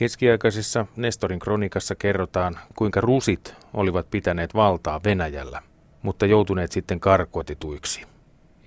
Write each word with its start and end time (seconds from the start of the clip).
Keskiaikaisessa 0.00 0.86
Nestorin 0.96 1.38
kronikassa 1.38 1.94
kerrotaan, 1.94 2.58
kuinka 2.76 3.00
rusit 3.00 3.54
olivat 3.74 4.10
pitäneet 4.10 4.54
valtaa 4.54 5.00
Venäjällä, 5.04 5.62
mutta 6.02 6.26
joutuneet 6.26 6.72
sitten 6.72 7.00
karkotetuiksi. 7.00 8.02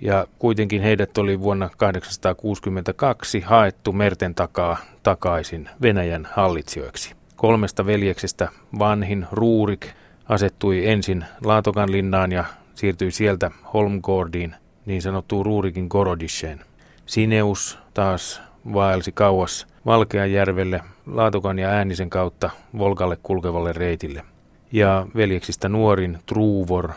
Ja 0.01 0.27
kuitenkin 0.39 0.81
heidät 0.81 1.17
oli 1.17 1.39
vuonna 1.39 1.69
862 1.77 3.39
haettu 3.39 3.93
merten 3.93 4.35
takaa 4.35 4.77
takaisin 5.03 5.69
Venäjän 5.81 6.27
hallitsijoiksi. 6.31 7.15
Kolmesta 7.35 7.85
veljeksestä 7.85 8.49
vanhin 8.79 9.25
Ruurik 9.31 9.87
asettui 10.29 10.87
ensin 10.87 11.25
Laatokan 11.43 11.91
linnaan 11.91 12.31
ja 12.31 12.45
siirtyi 12.75 13.11
sieltä 13.11 13.51
Holmgårdiin, 13.73 14.55
niin 14.85 15.01
sanottuun 15.01 15.45
Ruurikin 15.45 15.87
Gorodisheen. 15.89 16.61
Sineus 17.05 17.79
taas 17.93 18.41
vaelsi 18.73 19.11
kauas 19.11 19.72
Valkeajärvelle 19.85 20.81
Laatokan 21.05 21.59
ja 21.59 21.69
Äänisen 21.69 22.09
kautta 22.09 22.49
Volkalle 22.77 23.17
kulkevalle 23.23 23.73
reitille. 23.73 24.23
Ja 24.71 25.07
veljeksistä 25.15 25.69
nuorin 25.69 26.19
Truuvor 26.25 26.91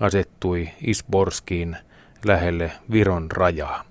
asettui 0.00 0.68
Isborskiin 0.86 1.76
lähelle 2.24 2.72
Viron 2.90 3.30
rajaa. 3.30 3.84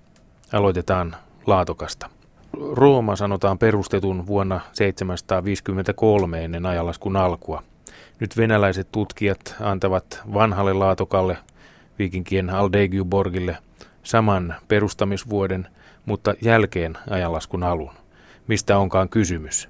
Aloitetaan 0.54 1.16
Laatokasta. 1.48 2.10
Rooma 2.72 3.16
sanotaan 3.16 3.58
perustetun 3.58 4.28
vuonna 4.28 4.60
753 4.74 6.46
ennen 6.46 6.66
ajanlaskun 6.66 7.16
alkua. 7.16 7.64
Nyt 8.20 8.38
venäläiset 8.38 8.92
tutkijat 8.92 9.56
antavat 9.62 10.22
vanhalle 10.34 10.74
Laatokalle, 10.74 11.38
viikinkien 12.00 12.50
Aldegiuborgille, 12.50 13.58
saman 14.04 14.56
perustamisvuoden, 14.68 15.68
mutta 16.06 16.34
jälkeen 16.42 16.98
ajanlaskun 17.10 17.64
alun. 17.64 17.99
Mistä 18.50 18.78
onkaan 18.78 19.10
kysymys? 19.10 19.70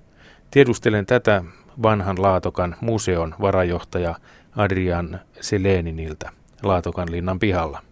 Tiedustelen 0.51 1.05
tätä 1.05 1.43
vanhan 1.83 2.21
Laatokan 2.21 2.75
museon 2.81 3.35
varajohtaja 3.41 4.15
Adrian 4.55 5.19
Seleniniltä 5.41 6.29
Laatokan 6.63 7.11
linnan 7.11 7.39
pihalla. 7.39 7.83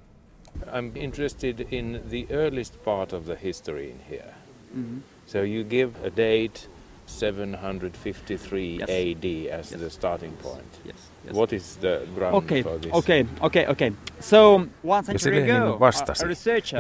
I'm 0.66 0.92
interested 0.96 1.68
in 1.72 2.02
the 2.10 2.26
earliest 2.30 2.84
part 2.84 3.14
of 3.14 3.26
the 3.26 3.38
history 3.44 3.90
in 3.90 4.00
here. 4.10 4.34
Mm-hmm. 4.76 5.02
So 5.26 5.38
you 5.38 5.64
give 5.64 6.08
a 6.08 6.10
date 6.18 6.70
753 7.06 8.78
yes. 8.80 8.90
AD 8.90 9.60
as 9.60 9.72
yes. 9.72 9.82
the 9.82 9.90
starting 9.90 10.34
point. 10.38 10.82
Yes. 10.86 11.12
Yes. 11.28 11.36
What 11.36 11.54
is 11.54 11.78
the 11.78 12.02
ground 12.16 12.36
okay. 12.36 12.64
for 12.64 12.80
this? 12.80 12.94
Okay, 12.94 13.26
okay, 13.42 13.66
okay. 13.68 13.92
So 14.20 14.68
one 14.84 15.04
century 15.04 15.52
ago, 15.52 15.80
vastasi, 15.80 16.26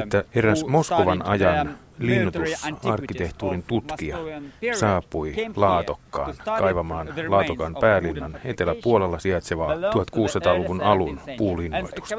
että 0.03 0.23
eräs 0.35 0.65
Moskovan 0.65 1.25
ajan 1.25 1.77
linnutusarkkitehtuurin 1.99 3.63
tutkija 3.63 4.17
saapui 4.73 5.33
Laatokkaan 5.55 6.33
kaivamaan 6.45 7.13
Laatokan 7.27 7.75
päälinnan 7.75 8.37
eteläpuolella 8.43 9.19
sijaitsevaa 9.19 9.73
1600-luvun 9.73 10.81
alun 10.81 11.19
puulinnoitusta. 11.37 12.15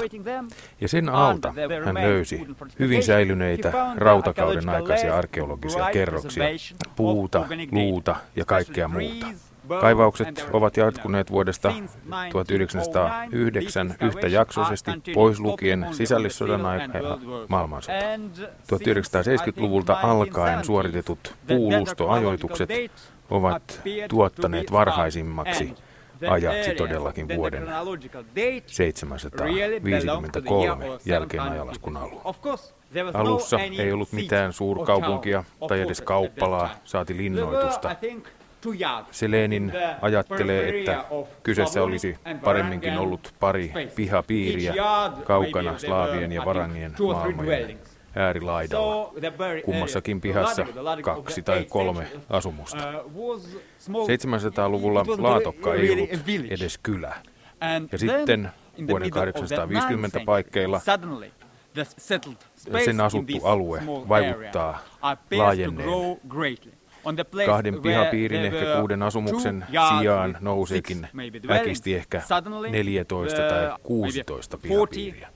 Ja 0.81 0.87
sen 0.87 1.09
alta 1.09 1.53
hän 1.85 1.95
löysi 1.95 2.47
hyvin 2.79 3.03
säilyneitä 3.03 3.71
rautakauden 3.95 4.69
aikaisia 4.69 5.17
arkeologisia 5.17 5.89
kerroksia, 5.93 6.43
puuta, 6.95 7.45
luuta 7.71 8.15
ja 8.35 8.45
kaikkea 8.45 8.87
muuta. 8.87 9.27
Kaivaukset 9.81 10.49
ovat 10.53 10.77
jatkuneet 10.77 11.31
vuodesta 11.31 11.73
1909 12.31 13.95
yhtäjaksoisesti, 14.01 14.91
pois 15.13 15.39
lukien 15.39 15.87
sisällissodan 15.91 16.65
aika 16.65 16.97
ja 16.97 17.17
maailmansota. 17.47 17.93
1970-luvulta 18.73 19.97
alkaen 20.03 20.65
suoritetut 20.65 21.35
puulustoajoitukset 21.47 22.69
ovat 23.29 23.81
tuottaneet 24.09 24.71
varhaisimmaksi 24.71 25.75
ajaksi 26.29 26.75
todellakin 26.75 27.27
vuoden 27.27 27.67
753 28.65 30.85
jälkeen 31.05 31.43
ajalaskun 31.43 31.97
alun. 31.97 32.21
Alussa 33.13 33.59
ei 33.59 33.91
ollut 33.91 34.11
mitään 34.11 34.53
suurkaupunkia 34.53 35.43
tai 35.67 35.81
edes 35.81 36.01
kauppalaa, 36.01 36.69
saati 36.83 37.17
linnoitusta. 37.17 37.95
Selenin 39.11 39.73
ajattelee, 40.01 40.79
että 40.79 41.05
kyseessä 41.43 41.83
olisi 41.83 42.17
paremminkin 42.43 42.97
ollut 42.97 43.33
pari 43.39 43.73
pihapiiriä 43.95 44.73
kaukana 45.25 45.77
slaavien 45.77 46.31
ja 46.31 46.45
varangien 46.45 46.95
maailmojen 47.07 47.79
äärilaidalla. 48.15 49.13
Kummassakin 49.65 50.21
pihassa 50.21 50.65
kaksi 51.01 51.41
tai 51.41 51.65
kolme 51.69 52.07
asumusta. 52.29 52.93
700-luvulla 53.87 55.05
Laatokka 55.17 55.73
ei 55.73 55.91
ollut 55.91 56.09
edes 56.49 56.77
kylä. 56.83 57.15
Ja 57.91 57.97
sitten 57.97 58.49
vuoden 58.87 59.09
850 59.09 60.19
paikkeilla 60.25 60.81
sen 62.85 63.01
asuttu 63.01 63.45
alue 63.45 63.81
vaikuttaa 63.87 64.79
laajenneen 65.31 65.89
Kahden 67.45 67.81
pihapiirin 67.81 68.45
ehkä 68.45 68.65
kuuden 68.79 69.03
asumuksen 69.03 69.65
sijaan 69.99 70.37
nouseekin 70.39 71.07
väkisti 71.47 71.95
ehkä 71.95 72.21
14 72.71 73.37
tai 73.49 73.75
16 73.83 74.57
pihapiiriä. 74.57 75.27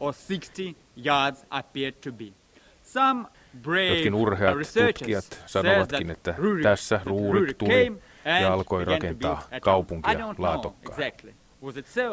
Jotkin 3.89 4.13
urheat 4.13 4.55
tutkijat 4.97 5.43
sanovatkin, 5.45 6.09
että 6.11 6.35
tässä 6.63 6.99
Ruurik 7.05 7.57
tuli 7.57 7.93
ja 8.41 8.53
alkoi 8.53 8.85
rakentaa 8.85 9.41
kaupunkia 9.61 10.11
Laatokkaan. 10.37 10.97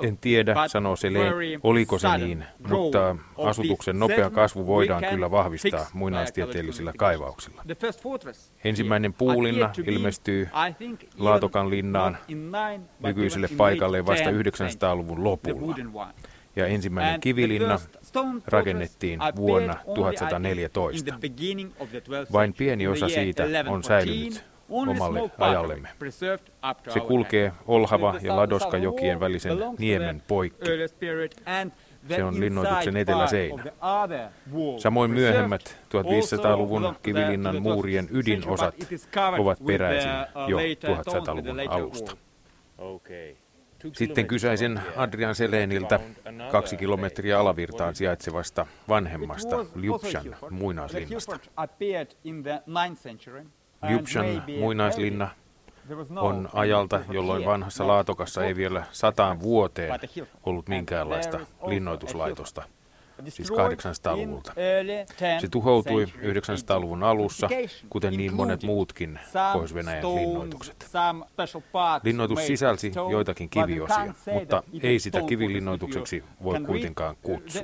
En 0.03 0.19
tiedä, 0.19 0.55
sanoo 0.67 0.97
Sele, 0.97 1.19
oliko 1.63 1.99
se 1.99 2.09
niin, 2.19 2.45
mutta 2.69 3.17
asutuksen 3.45 3.99
nopea 3.99 4.31
kasvu 4.31 4.67
voidaan 4.67 5.05
kyllä 5.11 5.31
vahvistaa 5.31 5.87
muinaistieteellisillä 5.93 6.93
kaivauksilla. 6.97 7.63
Ensimmäinen 8.65 9.13
puulinna 9.13 9.71
ilmestyy 9.87 10.49
Laatokan 11.19 11.71
linnaan 11.71 12.19
nykyiselle 13.01 13.49
paikalle 13.57 14.07
vasta 14.07 14.31
900-luvun 14.31 15.25
lopulla. 15.25 16.09
Ja 16.57 16.67
ensimmäinen 16.67 17.21
kivilinna 17.21 17.79
rakennettiin 18.47 19.21
vuonna 19.37 19.77
1114. 19.95 21.15
Vain 22.33 22.55
pieni 22.55 22.87
osa 22.87 23.09
siitä 23.09 23.45
on 23.69 23.85
säilynyt 23.85 24.50
omalle 24.71 25.31
ajallemme. 25.39 25.89
Se 26.89 27.01
kulkee 27.01 27.53
Olhava 27.67 28.15
ja 28.23 28.37
Ladoska-jokien 28.37 29.21
välisen 29.21 29.59
niemen 29.79 30.23
poikki. 30.29 30.71
Se 32.09 32.25
on 32.25 32.41
linnoituksen 32.41 32.97
eteläseinä. 32.97 33.65
Samoin 34.79 35.11
myöhemmät 35.11 35.77
1500-luvun 35.85 36.97
kivilinnan 37.03 37.63
muurien 37.63 38.09
ydinosat 38.11 38.75
ovat 39.39 39.59
peräisin 39.67 40.11
jo 40.49 40.59
1100-luvun 40.59 41.61
alusta. 41.69 42.17
Sitten 43.93 44.27
kysäisin 44.27 44.81
Adrian 44.97 45.35
Seleniltä 45.35 46.01
kaksi 46.51 46.77
kilometriä 46.77 47.41
alavirtaan 47.41 47.95
sijaitsevasta 47.95 48.67
vanhemmasta 48.89 49.57
Ljubshan 49.77 50.37
muinaislinnasta. 50.51 51.39
Ljubshan 53.89 54.43
muinaislinna 54.59 55.29
on 56.17 56.49
ajalta, 56.53 57.01
jolloin 57.11 57.45
vanhassa 57.45 57.87
Laatokassa 57.87 58.45
ei 58.45 58.57
vielä 58.57 58.85
sataan 58.93 59.41
vuoteen 59.41 60.01
ollut 60.47 60.69
minkäänlaista 60.69 61.41
linnoituslaitosta, 61.67 62.63
siis 63.29 63.51
800-luvulta. 63.51 64.53
Se 65.41 65.49
tuhoutui 65.51 66.05
900-luvun 66.05 67.03
alussa, 67.03 67.49
kuten 67.91 68.17
niin 68.17 68.35
monet 68.35 68.63
muutkin 68.63 69.21
Pohjois-Venäjän 69.53 70.15
linnoitukset. 70.15 70.91
Linnoitus 72.03 72.47
sisälsi 72.47 72.93
joitakin 73.11 73.51
kiviosia, 73.51 74.15
mutta 74.35 74.63
ei 74.83 74.99
sitä 74.99 75.23
kivilinnoitukseksi 75.23 76.25
voi 76.45 76.61
kuitenkaan 76.61 77.17
kutsua. 77.23 77.63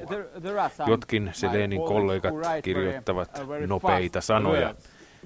Jotkin 0.86 1.30
Selenin 1.32 1.82
kollegat 1.82 2.34
kirjoittavat 2.62 3.30
nopeita 3.66 4.20
sanoja, 4.20 4.74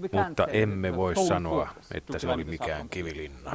mutta 0.00 0.46
emme 0.46 0.96
voi 0.96 1.16
sanoa, 1.16 1.68
että 1.94 2.18
se 2.18 2.28
oli 2.28 2.44
mikään 2.44 2.88
kivilinna. 2.88 3.52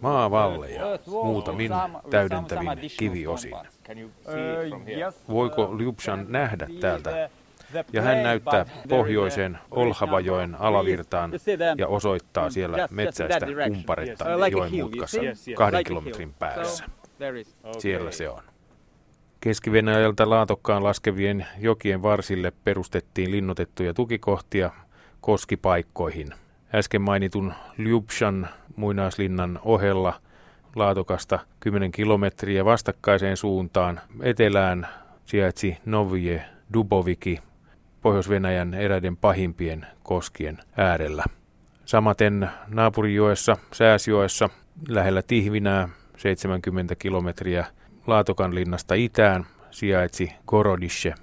Maavalleja 0.00 0.82
muutamin 1.06 1.72
täydentävin 2.10 2.90
kiviosin. 2.98 3.54
Voiko 5.28 5.74
Ljubshan 5.78 6.26
nähdä 6.28 6.68
täältä? 6.80 7.30
ja 7.92 8.02
hän 8.02 8.22
näyttää 8.22 8.66
pohjoiseen 8.88 9.58
Olhavajoen 9.70 10.54
alavirtaan 10.54 11.30
ja 11.78 11.88
osoittaa 11.88 12.50
siellä 12.50 12.88
metsäistä 12.90 13.46
kumparetta 13.68 14.24
joen 14.50 14.74
mutkassa 14.74 15.20
kahden 15.56 15.84
kilometrin 15.84 16.34
päässä. 16.38 16.84
Siellä 17.78 18.12
se 18.12 18.28
on. 18.28 18.42
Keski-Venäjältä 19.44 20.30
Laatokkaan 20.30 20.84
laskevien 20.84 21.46
jokien 21.58 22.02
varsille 22.02 22.52
perustettiin 22.64 23.30
linnoitettuja 23.30 23.94
tukikohtia 23.94 24.70
koskipaikkoihin. 25.20 26.28
Äsken 26.74 27.02
mainitun 27.02 27.54
Ljubshan 27.78 28.48
muinaislinnan 28.76 29.60
ohella 29.64 30.20
Laatokasta 30.76 31.38
10 31.60 31.92
kilometriä 31.92 32.64
vastakkaiseen 32.64 33.36
suuntaan 33.36 34.00
etelään 34.22 34.88
sijaitsi 35.26 35.76
Novje 35.84 36.44
Duboviki 36.72 37.38
Pohjois-Venäjän 38.02 38.74
eräiden 38.74 39.16
pahimpien 39.16 39.86
koskien 40.02 40.58
äärellä. 40.76 41.24
Samaten 41.84 42.50
naapurijoessa, 42.68 43.56
Sääsjoessa, 43.72 44.48
lähellä 44.88 45.22
Tihvinää, 45.22 45.88
70 46.16 46.94
kilometriä 46.94 47.66
Laatokan 48.06 48.54
linnasta 48.54 48.94
itään, 48.94 49.46
sijaitsi 49.70 50.32
Gorodische, 50.46 51.14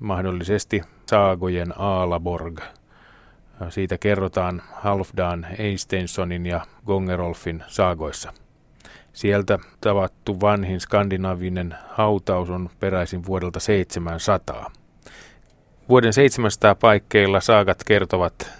mahdollisesti 0.00 0.82
Saagojen 1.06 1.74
Aalaborg. 1.78 2.60
Siitä 3.68 3.98
kerrotaan 3.98 4.62
Halfdan 4.72 5.46
Einsteinsonin 5.58 6.46
ja 6.46 6.60
Gongerolfin 6.86 7.64
saagoissa. 7.68 8.32
Sieltä 9.12 9.58
tavattu 9.80 10.40
vanhin 10.40 10.80
skandinaavinen 10.80 11.74
hautaus 11.88 12.50
on 12.50 12.70
peräisin 12.80 13.26
vuodelta 13.26 13.60
700. 13.60 14.70
Vuoden 15.88 16.12
700 16.12 16.74
paikkeilla 16.74 17.40
saagat 17.40 17.84
kertovat 17.84 18.50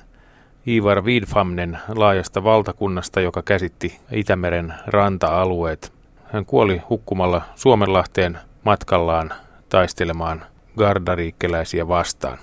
Ivar 0.66 1.04
Vidfamnen 1.04 1.78
laajasta 1.88 2.44
valtakunnasta, 2.44 3.20
joka 3.20 3.42
käsitti 3.42 4.00
Itämeren 4.12 4.74
ranta-alueet. 4.86 5.97
Hän 6.32 6.46
kuoli 6.46 6.82
hukkumalla 6.88 7.42
Suomenlahteen 7.54 8.38
matkallaan 8.64 9.32
taistelemaan 9.68 10.44
gardariikkeläisiä 10.78 11.88
vastaan. 11.88 12.38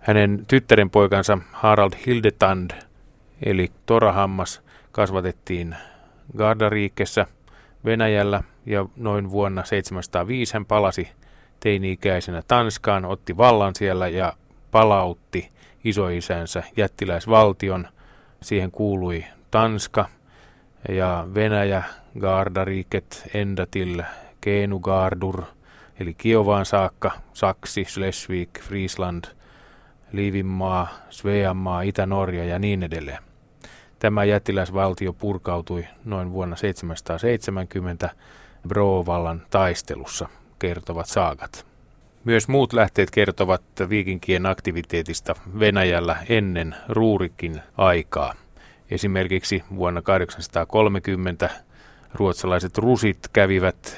Hänen 0.00 0.44
tyttärenpoikansa 0.48 1.38
Harald 1.52 1.92
Hildetand, 2.06 2.70
eli 3.46 3.72
Torahammas, 3.86 4.62
kasvatettiin 4.92 5.76
Gardariikessä 6.36 7.26
Venäjällä 7.84 8.42
ja 8.66 8.86
noin 8.96 9.30
vuonna 9.30 9.64
705 9.64 10.54
hän 10.54 10.66
palasi 10.66 11.08
teini-ikäisenä 11.60 12.42
Tanskaan, 12.48 13.04
otti 13.04 13.36
vallan 13.36 13.74
siellä 13.74 14.08
ja 14.08 14.32
palautti 14.70 15.48
isoisänsä 15.84 16.62
jättiläisvaltion. 16.76 17.88
Siihen 18.40 18.70
kuului 18.70 19.24
Tanska 19.50 20.08
ja 20.88 21.28
Venäjä, 21.34 21.82
Gardariiket, 22.18 23.30
Endatil, 23.34 24.02
Keenugardur, 24.40 25.42
eli 26.00 26.14
Kiovaan 26.14 26.66
saakka, 26.66 27.10
Saksi, 27.32 27.84
Schleswig, 27.84 28.50
Friesland, 28.60 29.24
Liivinmaa, 30.12 30.88
Sveanmaa, 31.10 31.82
Itä-Norja 31.82 32.44
ja 32.44 32.58
niin 32.58 32.82
edelleen. 32.82 33.22
Tämä 33.98 34.24
jättiläisvaltio 34.24 35.12
purkautui 35.12 35.84
noin 36.04 36.32
vuonna 36.32 36.56
770 36.56 38.10
Brovallan 38.68 39.42
taistelussa, 39.50 40.28
kertovat 40.58 41.06
saagat. 41.06 41.66
Myös 42.24 42.48
muut 42.48 42.72
lähteet 42.72 43.10
kertovat 43.10 43.62
viikinkien 43.88 44.46
aktiviteetista 44.46 45.34
Venäjällä 45.58 46.16
ennen 46.28 46.74
Ruurikin 46.88 47.60
aikaa. 47.76 48.34
Esimerkiksi 48.90 49.64
vuonna 49.76 50.02
830 50.02 51.50
ruotsalaiset 52.14 52.78
rusit 52.78 53.18
kävivät 53.32 53.96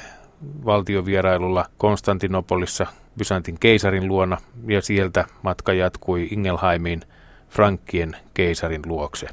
valtiovierailulla 0.65 1.67
Konstantinopolissa 1.79 2.87
Byzantin 3.19 3.59
keisarin 3.61 4.09
luona 4.09 4.39
ja 4.67 4.83
sieltä 4.83 5.25
matka 5.43 5.73
jatkui 5.73 6.29
Ingelheimiin 6.31 7.01
Frankkien 7.49 8.17
keisarin 8.35 8.83
luokse. 8.87 9.27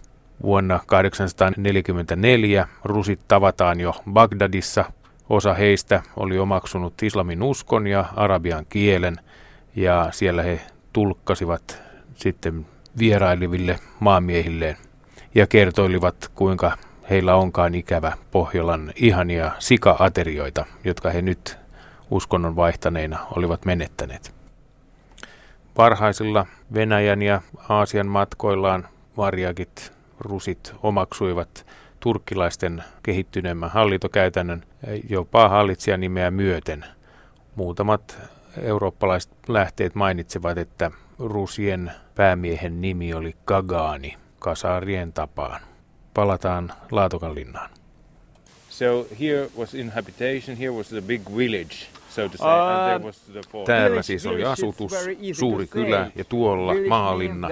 Vuonna 0.44 0.80
844 0.86 2.68
rusit 2.84 3.20
tavataan 3.28 3.80
jo 3.80 3.96
Bagdadissa– 4.14 4.86
Osa 5.30 5.54
heistä 5.54 6.02
oli 6.16 6.40
omaksunut 6.40 7.04
islamin 7.04 7.44
uskon 7.44 7.88
ja 7.88 8.06
arabian 8.16 8.66
kielen 8.70 9.18
ja 9.76 10.08
siellä 10.12 10.44
he 10.44 10.62
tulkkasivat 10.94 11.82
sitten 12.16 12.66
vierailiville 13.00 13.80
maamiehilleen 14.00 14.78
ja 15.36 15.48
kertoilivat, 15.48 16.32
kuinka 16.36 16.78
heillä 17.10 17.36
onkaan 17.36 17.76
ikävä 17.76 18.12
Pohjolan 18.32 18.94
ihania 18.96 19.52
sika-aterioita, 19.60 20.66
jotka 20.84 21.10
he 21.10 21.22
nyt 21.22 21.58
uskonnon 22.12 22.56
vaihtaneina 22.56 23.20
olivat 23.36 23.66
menettäneet. 23.66 24.34
Parhaisilla 25.74 26.46
Venäjän 26.74 27.22
ja 27.22 27.42
Aasian 27.70 28.08
matkoillaan 28.08 28.88
varjakit 29.18 29.94
rusit 30.20 30.74
omaksuivat 30.84 31.66
turkkilaisten 32.00 32.84
kehittyneemmän 33.04 33.70
hallintokäytännön 33.70 34.64
jopa 35.10 35.50
hallitsijanimeä 35.50 36.32
myöten. 36.32 36.86
Muutamat 37.56 38.18
eurooppalaiset 38.62 39.32
lähteet 39.48 39.96
mainitsevat, 39.96 40.58
että 40.58 40.92
Rusien 41.20 41.92
päämiehen 42.16 42.82
nimi 42.82 43.14
oli 43.14 43.36
Kagaani, 43.46 44.18
kasaarien 44.40 45.14
tapaan. 45.14 45.69
Palataan 46.14 46.72
Laatokan 46.92 47.36
linnaan. 47.36 47.70
So 48.70 49.08
here 49.20 49.50
was 49.56 49.74
inhabitation, 49.74 50.58
here 50.58 50.72
was 50.72 50.90
the 50.90 51.02
big 51.02 51.22
village 51.38 51.88
so 52.20 52.30
to 52.30 52.38
say, 52.38 52.48
and 52.48 52.90
there 52.90 53.08
was 53.08 53.20
the 53.20 53.42
Täällä 53.66 54.02
siis 54.02 54.26
oli 54.26 54.44
asutus, 54.44 54.94
suuri 55.34 55.68
kylä 55.68 56.12
ja 56.16 56.24
tuolla 56.24 56.74
maalinna. 56.88 57.48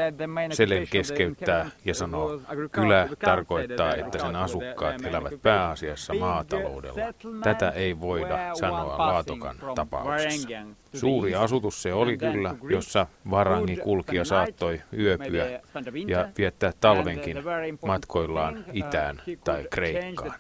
Selen 0.52 0.88
keskeyttää 0.92 1.70
ja 1.86 1.94
sanoo, 1.94 2.42
kylä 2.72 3.10
tarkoittaa, 3.20 3.96
että 3.96 4.20
sen 4.20 4.36
asukkaat 4.36 5.06
elävät 5.06 5.42
pääasiassa 5.42 6.14
maataloudella. 6.14 7.14
Tätä 7.44 7.70
ei 7.70 8.00
voida 8.00 8.40
sanoa 8.54 8.98
Laatokan 8.98 9.56
tapauksessa. 9.76 10.50
Suuri 10.94 11.36
asutus 11.36 11.82
se 11.82 11.94
oli 11.94 12.18
kyllä, 12.18 12.56
jossa 12.70 13.08
varangi 13.30 13.78
kulkija 13.78 14.26
saattoi 14.26 14.82
yöpyä 14.98 15.62
ja 16.08 16.30
viettää 16.38 16.74
talvenkin 16.80 17.38
matkoillaan 17.86 18.66
itään 18.74 19.22
tai 19.44 19.68
Kreikkaan. 19.72 20.34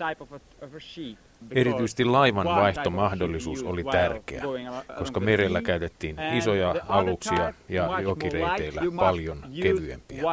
Erityisesti 1.52 2.06
laivan 2.06 2.46
vaihtomahdollisuus 2.46 3.64
oli 3.64 3.84
tärkeä, 3.84 4.44
koska 4.98 5.20
merellä 5.20 5.62
käytettiin 5.62 6.16
isoja 6.34 6.76
aluksia 6.88 7.54
ja 7.70 8.00
jokireiteillä 8.02 8.82
paljon 8.96 9.38
kevyempiä. 9.62 10.24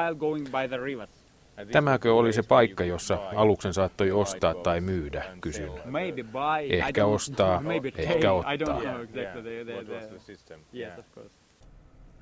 Tämäkö 1.73 2.15
oli 2.15 2.33
se 2.33 2.43
paikka, 2.43 2.85
jossa 2.85 3.19
aluksen 3.37 3.75
saattoi 3.75 4.13
ostaa 4.13 4.55
tai 4.55 4.81
myydä, 4.81 5.25
kysyn. 5.41 5.71
Ehkä 6.71 7.07
ostaa, 7.07 7.63
ehkä 7.97 8.33
ottaa. 8.33 8.81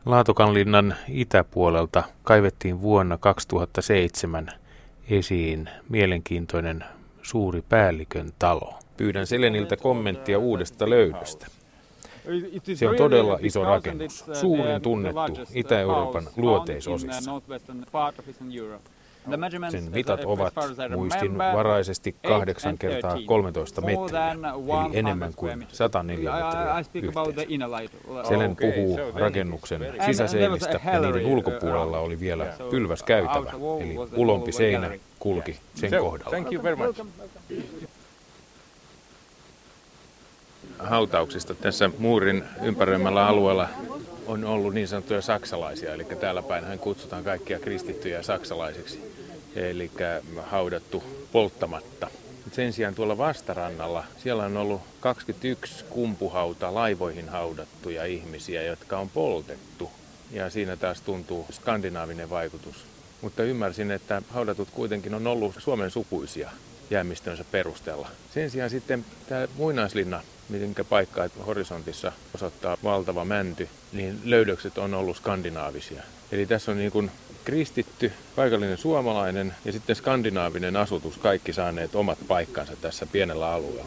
Laatokanlinnan 0.06 0.94
itäpuolelta 1.08 2.02
kaivettiin 2.22 2.80
vuonna 2.80 3.18
2007 3.18 4.48
esiin 5.10 5.68
mielenkiintoinen 5.88 6.84
suuri 7.22 7.62
päällikön 7.68 8.32
talo. 8.38 8.74
Pyydän 8.96 9.26
Seleniltä 9.26 9.76
kommenttia 9.76 10.38
uudesta 10.38 10.90
löydöstä. 10.90 11.46
Se 12.74 12.88
on 12.88 12.96
todella 12.96 13.38
iso 13.40 13.64
rakennus, 13.64 14.24
suurin 14.32 14.82
tunnettu 14.82 15.38
Itä-Euroopan 15.54 16.28
luoteisosissa. 16.36 17.30
Sen 19.70 19.90
mitat 19.92 20.24
ovat 20.24 20.54
muistinvaraisesti 20.96 22.16
8 22.26 22.78
kertaa 22.78 23.16
13 23.26 23.80
metriä, 23.80 24.32
eli 24.32 24.98
enemmän 24.98 25.32
kuin 25.36 25.66
104 25.72 26.32
metriä 26.32 26.78
yhteensä. 26.78 28.28
Selen 28.28 28.56
puhuu 28.56 28.98
rakennuksen 29.14 29.94
sisäseinistä 30.06 30.80
ja 30.92 31.00
niiden 31.00 31.26
ulkopuolella 31.26 31.98
oli 31.98 32.20
vielä 32.20 32.54
pylväs 32.70 33.02
käytävä, 33.02 33.50
eli 33.80 33.96
ulompi 34.16 34.52
seinä 34.52 34.90
kulki 35.18 35.58
sen 35.74 35.90
kohdalla. 36.00 36.36
Hautauksista 40.78 41.54
tässä 41.54 41.90
muurin 41.98 42.44
ympäröimällä 42.62 43.26
alueella 43.26 43.68
on 44.26 44.44
ollut 44.44 44.74
niin 44.74 44.88
sanottuja 44.88 45.22
saksalaisia, 45.22 45.94
eli 45.94 46.04
täällä 46.04 46.42
päin 46.42 46.78
kutsutaan 46.78 47.24
kaikkia 47.24 47.58
kristittyjä 47.58 48.22
saksalaisiksi 48.22 49.12
eli 49.56 49.90
haudattu 50.42 51.02
polttamatta. 51.32 52.10
Sen 52.52 52.72
sijaan 52.72 52.94
tuolla 52.94 53.18
vastarannalla 53.18 54.04
siellä 54.22 54.44
on 54.44 54.56
ollut 54.56 54.80
21 55.00 55.84
kumpuhauta 55.84 56.74
laivoihin 56.74 57.28
haudattuja 57.28 58.04
ihmisiä, 58.04 58.62
jotka 58.62 58.98
on 58.98 59.08
poltettu. 59.08 59.90
Ja 60.30 60.50
siinä 60.50 60.76
taas 60.76 61.00
tuntuu 61.00 61.46
skandinaavinen 61.52 62.30
vaikutus. 62.30 62.76
Mutta 63.20 63.42
ymmärsin, 63.42 63.90
että 63.90 64.22
haudatut 64.30 64.68
kuitenkin 64.70 65.14
on 65.14 65.26
ollut 65.26 65.54
Suomen 65.58 65.90
sukuisia. 65.90 66.50
Jäämistönsä 66.90 67.44
perusteella. 67.50 68.08
Sen 68.34 68.50
sijaan 68.50 68.70
sitten 68.70 69.04
tämä 69.28 69.48
muinaislinna, 69.56 70.22
minkä 70.48 70.84
paikka 70.84 71.28
horisontissa 71.46 72.12
osoittaa 72.34 72.76
valtava 72.84 73.24
mänty, 73.24 73.68
niin 73.92 74.20
löydökset 74.24 74.78
on 74.78 74.94
ollut 74.94 75.16
skandinaavisia. 75.16 76.02
Eli 76.32 76.46
tässä 76.46 76.70
on 76.70 76.78
niin 76.78 76.92
kuin 76.92 77.10
kristitty, 77.44 78.12
paikallinen 78.36 78.78
suomalainen 78.78 79.54
ja 79.64 79.72
sitten 79.72 79.96
skandinaavinen 79.96 80.76
asutus, 80.76 81.18
kaikki 81.18 81.52
saaneet 81.52 81.94
omat 81.94 82.18
paikkansa 82.28 82.76
tässä 82.76 83.06
pienellä 83.06 83.52
alueella. 83.52 83.84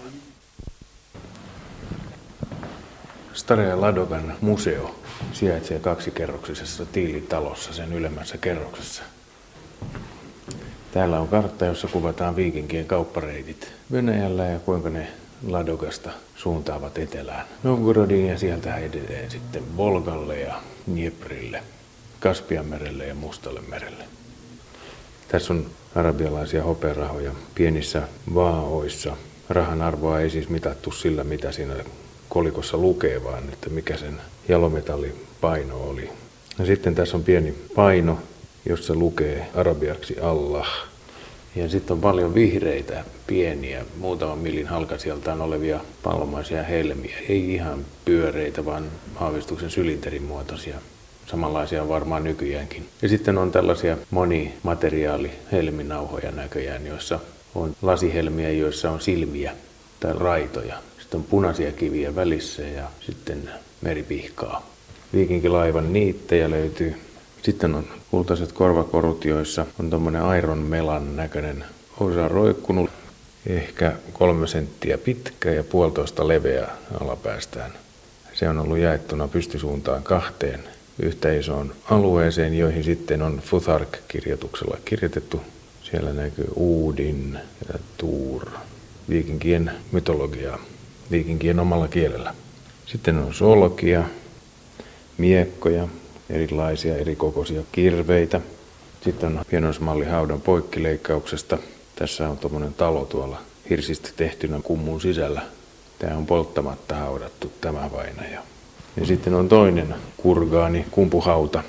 Starea 3.34 3.82
Ladogan 3.82 4.38
museo 4.42 5.00
sijaitsee 5.34 5.80
kaksikerroksisessa 5.80 6.86
tiilitalossa 6.86 7.74
sen 7.74 7.94
ylemmässä 7.94 8.38
kerroksessa. 8.38 9.04
Täällä 10.96 11.20
on 11.20 11.28
kartta, 11.28 11.66
jossa 11.66 11.88
kuvataan 11.88 12.36
viikinkien 12.36 12.86
kauppareitit 12.86 13.72
Venäjällä 13.92 14.46
ja 14.46 14.60
kuinka 14.60 14.90
ne 14.90 15.08
Ladogasta 15.48 16.10
suuntaavat 16.36 16.98
etelään 16.98 17.46
Novgorodiin 17.64 18.28
ja 18.28 18.38
sieltä 18.38 18.76
edelleen 18.76 19.32
sitten 19.32 19.78
Volgalle 19.78 20.40
ja 20.40 20.62
Dnieprille, 20.92 21.64
Kaspianmerelle 22.20 23.08
ja 23.08 23.16
Mustalle 23.16 23.62
merelle. 23.70 24.04
Tässä 25.28 25.54
on 25.54 25.66
arabialaisia 25.96 26.64
hoperahoja 26.64 27.32
pienissä 27.56 28.02
vaaoissa. 28.34 29.18
Rahan 29.50 29.82
arvoa 29.82 30.20
ei 30.20 30.30
siis 30.30 30.50
mitattu 30.50 30.92
sillä, 30.92 31.24
mitä 31.24 31.52
siinä 31.52 31.74
kolikossa 32.30 32.78
lukee, 32.78 33.24
vaan 33.24 33.44
että 33.54 33.70
mikä 33.70 33.98
sen 33.98 34.22
jalometallipaino 34.50 35.78
oli. 35.78 36.10
Ja 36.60 36.66
sitten 36.66 36.96
tässä 36.96 37.18
on 37.18 37.24
pieni 37.24 37.56
paino, 37.76 38.20
jossa 38.66 38.96
lukee 38.96 39.48
arabiaksi 39.56 40.20
Allah. 40.20 40.68
Ja 41.56 41.70
sitten 41.70 41.94
on 41.94 42.02
paljon 42.02 42.34
vihreitä, 42.34 43.04
pieniä, 43.28 43.86
muutaman 43.98 44.38
millin 44.38 44.68
halkasijaltaan 44.68 45.42
olevia 45.42 45.80
pallomaisia 46.04 46.64
helmiä. 46.64 47.18
Ei 47.30 47.54
ihan 47.54 47.86
pyöreitä, 48.06 48.66
vaan 48.66 48.84
aavistuksen 49.16 49.70
sylinterin 49.70 50.24
muotoisia. 50.24 50.76
Samanlaisia 51.28 51.90
varmaan 51.90 52.24
nykyäänkin. 52.24 52.86
Ja 53.02 53.10
sitten 53.10 53.38
on 53.38 53.52
tällaisia 53.52 53.98
monimateriaali 54.12 55.32
helminauhoja 55.52 56.32
näköjään, 56.32 56.88
joissa 56.88 57.20
on 57.56 57.76
lasihelmiä, 57.82 58.52
joissa 58.52 58.92
on 58.92 59.02
silmiä 59.02 59.52
tai 60.00 60.14
raitoja. 60.14 60.76
Sitten 61.00 61.18
on 61.18 61.24
punaisia 61.24 61.72
kiviä 61.72 62.16
välissä 62.16 62.62
ja 62.62 62.84
sitten 63.02 63.50
meripihkaa. 63.82 64.70
Viikinkilaivan 65.14 65.94
niittejä 65.94 66.50
löytyy 66.52 66.96
sitten 67.46 67.76
on 67.76 67.88
kultaiset 68.12 68.52
korvakorut, 68.52 69.26
joissa 69.26 69.66
on 69.80 69.90
tuommoinen 69.90 70.22
airon 70.22 70.58
melan 70.58 71.16
näköinen 71.16 71.66
osa 72.00 72.28
roikkunut, 72.28 72.90
ehkä 73.48 73.94
kolme 74.14 74.48
senttiä 74.48 74.98
pitkä 74.98 75.52
ja 75.52 75.64
puolitoista 75.64 76.28
leveä 76.28 76.68
alapäästään. 77.02 77.72
Se 78.34 78.50
on 78.50 78.58
ollut 78.60 78.78
jaettuna 78.78 79.28
pystysuuntaan 79.28 80.04
kahteen 80.04 80.60
yhtä 81.00 81.34
isoon 81.34 81.74
alueeseen, 81.90 82.58
joihin 82.58 82.84
sitten 82.84 83.22
on 83.22 83.42
Futhark-kirjoituksella 83.46 84.78
kirjoitettu. 84.86 85.42
Siellä 85.84 86.14
näkyy 86.14 86.48
Uudin 86.56 87.40
ja 87.68 87.80
Tuur, 87.98 88.46
viikinkien 89.10 89.72
mytologiaa, 89.92 90.60
viikinkien 91.12 91.60
omalla 91.60 91.88
kielellä. 91.88 92.34
Sitten 92.86 93.18
on 93.18 93.34
solkia, 93.34 94.04
miekkoja, 95.18 95.88
erilaisia 96.30 96.98
eri 96.98 97.16
kokoisia 97.16 97.62
kirveitä. 97.72 98.42
Sitten 99.02 99.38
on 99.38 99.46
pienoismalli 99.50 100.06
haudan 100.06 100.42
poikkileikkauksesta. 100.42 101.58
Tässä 101.96 102.30
on 102.30 102.38
tuommoinen 102.38 102.74
talo 102.74 103.06
tuolla 103.06 103.42
hirsistä 103.70 104.10
tehtynä 104.16 104.60
kummun 104.64 105.02
sisällä. 105.02 105.42
Tämä 106.00 106.18
on 106.18 106.26
polttamatta 106.26 106.96
haudattu 106.96 107.52
tämä 107.62 107.92
vainaja. 107.92 108.42
Ja 108.98 109.06
sitten 109.06 109.34
on 109.34 109.50
toinen 109.50 109.96
kurgaani, 110.18 110.86
kumpuhauta. 110.92 111.64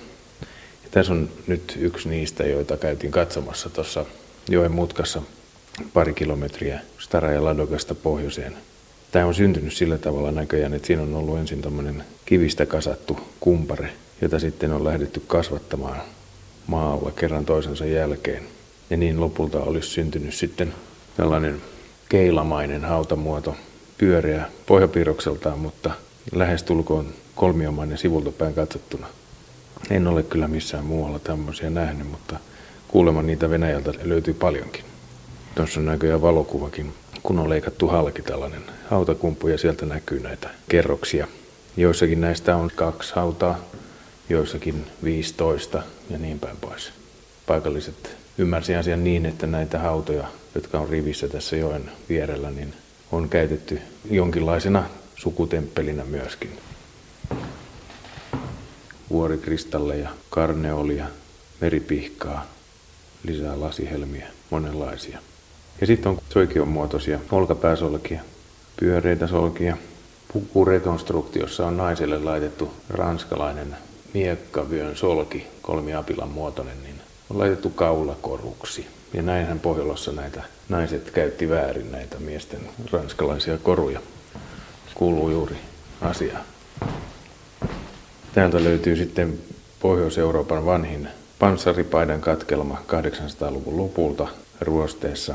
Ja 0.85 0.89
tässä 0.91 1.13
on 1.13 1.29
nyt 1.47 1.79
yksi 1.81 2.09
niistä, 2.09 2.45
joita 2.45 2.77
käytiin 2.77 3.13
katsomassa 3.13 3.71
tuossa 3.71 4.05
joen 4.49 4.73
mutkassa 4.73 5.23
pari 5.93 6.15
kilometriä 6.15 6.81
Stara 6.99 7.33
ja 7.33 7.45
Ladogasta 7.45 7.95
pohjoiseen. 7.95 8.57
Tämä 9.13 9.27
on 9.27 9.35
syntynyt 9.35 9.73
sillä 9.73 9.99
tavalla 9.99 10.33
näköjään, 10.33 10.75
että 10.75 10.87
siinä 10.87 11.03
on 11.03 11.15
ollut 11.15 11.39
ensin 11.39 11.63
tämmöinen 11.63 12.05
kivistä 12.27 12.67
kasattu 12.67 13.21
kumpare, 13.41 13.93
jota 14.21 14.39
sitten 14.39 14.73
on 14.73 14.85
lähdetty 14.85 15.23
kasvattamaan 15.27 16.01
maalla 16.67 17.11
kerran 17.11 17.45
toisensa 17.45 17.85
jälkeen. 17.85 18.43
Ja 18.91 18.97
niin 18.97 19.21
lopulta 19.21 19.59
olisi 19.59 19.89
syntynyt 19.89 20.35
sitten 20.35 20.75
tällainen 21.17 21.63
keilamainen 22.09 22.85
hautamuoto, 22.85 23.57
pyöreä 23.99 24.47
pohjapiirrokseltaan, 24.67 25.59
mutta 25.59 25.91
lähestulkoon 26.33 27.07
kolmiomainen 27.35 27.99
sivultapäin 27.99 28.55
katsottuna. 28.55 29.07
En 29.91 30.07
ole 30.07 30.23
kyllä 30.23 30.49
missään 30.49 30.85
muualla 30.85 31.19
tämmöisiä 31.19 31.71
nähnyt, 31.71 32.11
mutta 32.11 32.37
kuulemma 32.89 33.23
niitä 33.23 33.51
Venäjältä 33.51 33.93
löytyy 34.03 34.35
paljonkin. 34.35 34.85
Tuossa 35.55 35.81
on 35.81 35.87
näköjään 35.87 36.23
valokuvakin, 36.23 36.95
kun 37.23 37.39
on 37.39 37.49
leikattu 37.49 37.89
halki 37.89 38.23
tällainen 38.23 38.63
hautakumpu 38.91 39.49
ja 39.49 39.59
sieltä 39.59 39.87
näkyy 39.87 40.21
näitä 40.21 40.51
kerroksia. 40.69 41.27
Joissakin 41.77 42.21
näistä 42.21 42.57
on 42.57 42.71
kaksi 42.75 43.15
hautaa, 43.15 43.59
joissakin 44.29 44.87
15 45.05 45.83
ja 46.11 46.19
niin 46.19 46.39
päin 46.39 46.57
pois. 46.57 46.93
Paikalliset 47.47 48.17
ymmärsi 48.39 48.75
asian 48.75 49.05
niin, 49.05 49.27
että 49.27 49.47
näitä 49.47 49.79
hautoja, 49.79 50.29
jotka 50.55 50.81
on 50.81 50.89
rivissä 50.89 51.29
tässä 51.29 51.57
joen 51.57 51.91
vierellä, 52.09 52.51
niin 52.51 52.75
on 53.13 53.29
käytetty 53.29 53.81
jonkinlaisena 54.11 54.85
sukutemppelinä 55.17 56.05
myöskin. 56.05 56.59
Vuorikristalleja, 59.11 60.11
karneolia, 60.31 61.07
meripihkaa, 61.61 62.47
lisää 63.23 63.61
lasihelmiä, 63.61 64.27
monenlaisia. 64.51 65.19
Ja 65.81 65.87
sitten 65.87 66.11
on 66.11 66.19
soikion 66.29 66.69
muotoisia 66.69 67.19
olkapääsolkia, 67.33 68.21
pyöreitä 68.81 69.27
solkia. 69.27 69.77
Pukurekonstruktiossa 70.33 71.67
on 71.67 71.77
naiselle 71.77 72.19
laitettu 72.19 72.73
ranskalainen 72.89 73.77
miekkavyön 74.17 74.97
solki, 74.97 75.47
kolmiapilan 75.63 76.29
muotoinen, 76.29 76.83
niin 76.83 76.95
on 77.31 77.39
laitettu 77.39 77.71
kaulakoruksi. 77.71 78.87
Ja 79.13 79.23
näinhän 79.23 79.61
Pohjolassa 79.61 80.13
näitä 80.13 80.43
naiset 80.69 81.11
käytti 81.11 81.49
väärin 81.49 81.93
näitä 81.93 82.17
miesten 82.19 82.61
ranskalaisia 82.93 83.59
koruja. 83.59 84.01
Kuuluu 84.95 85.31
juuri 85.31 85.57
asia. 86.01 86.39
Täältä 88.35 88.65
löytyy 88.65 88.97
sitten 88.97 89.39
Pohjois-Euroopan 89.81 90.67
vanhin 90.67 91.09
panssaripaidan 91.39 92.21
katkelma 92.21 92.83
800-luvun 92.89 93.77
lopulta 93.77 94.29
ruosteessa. 94.61 95.35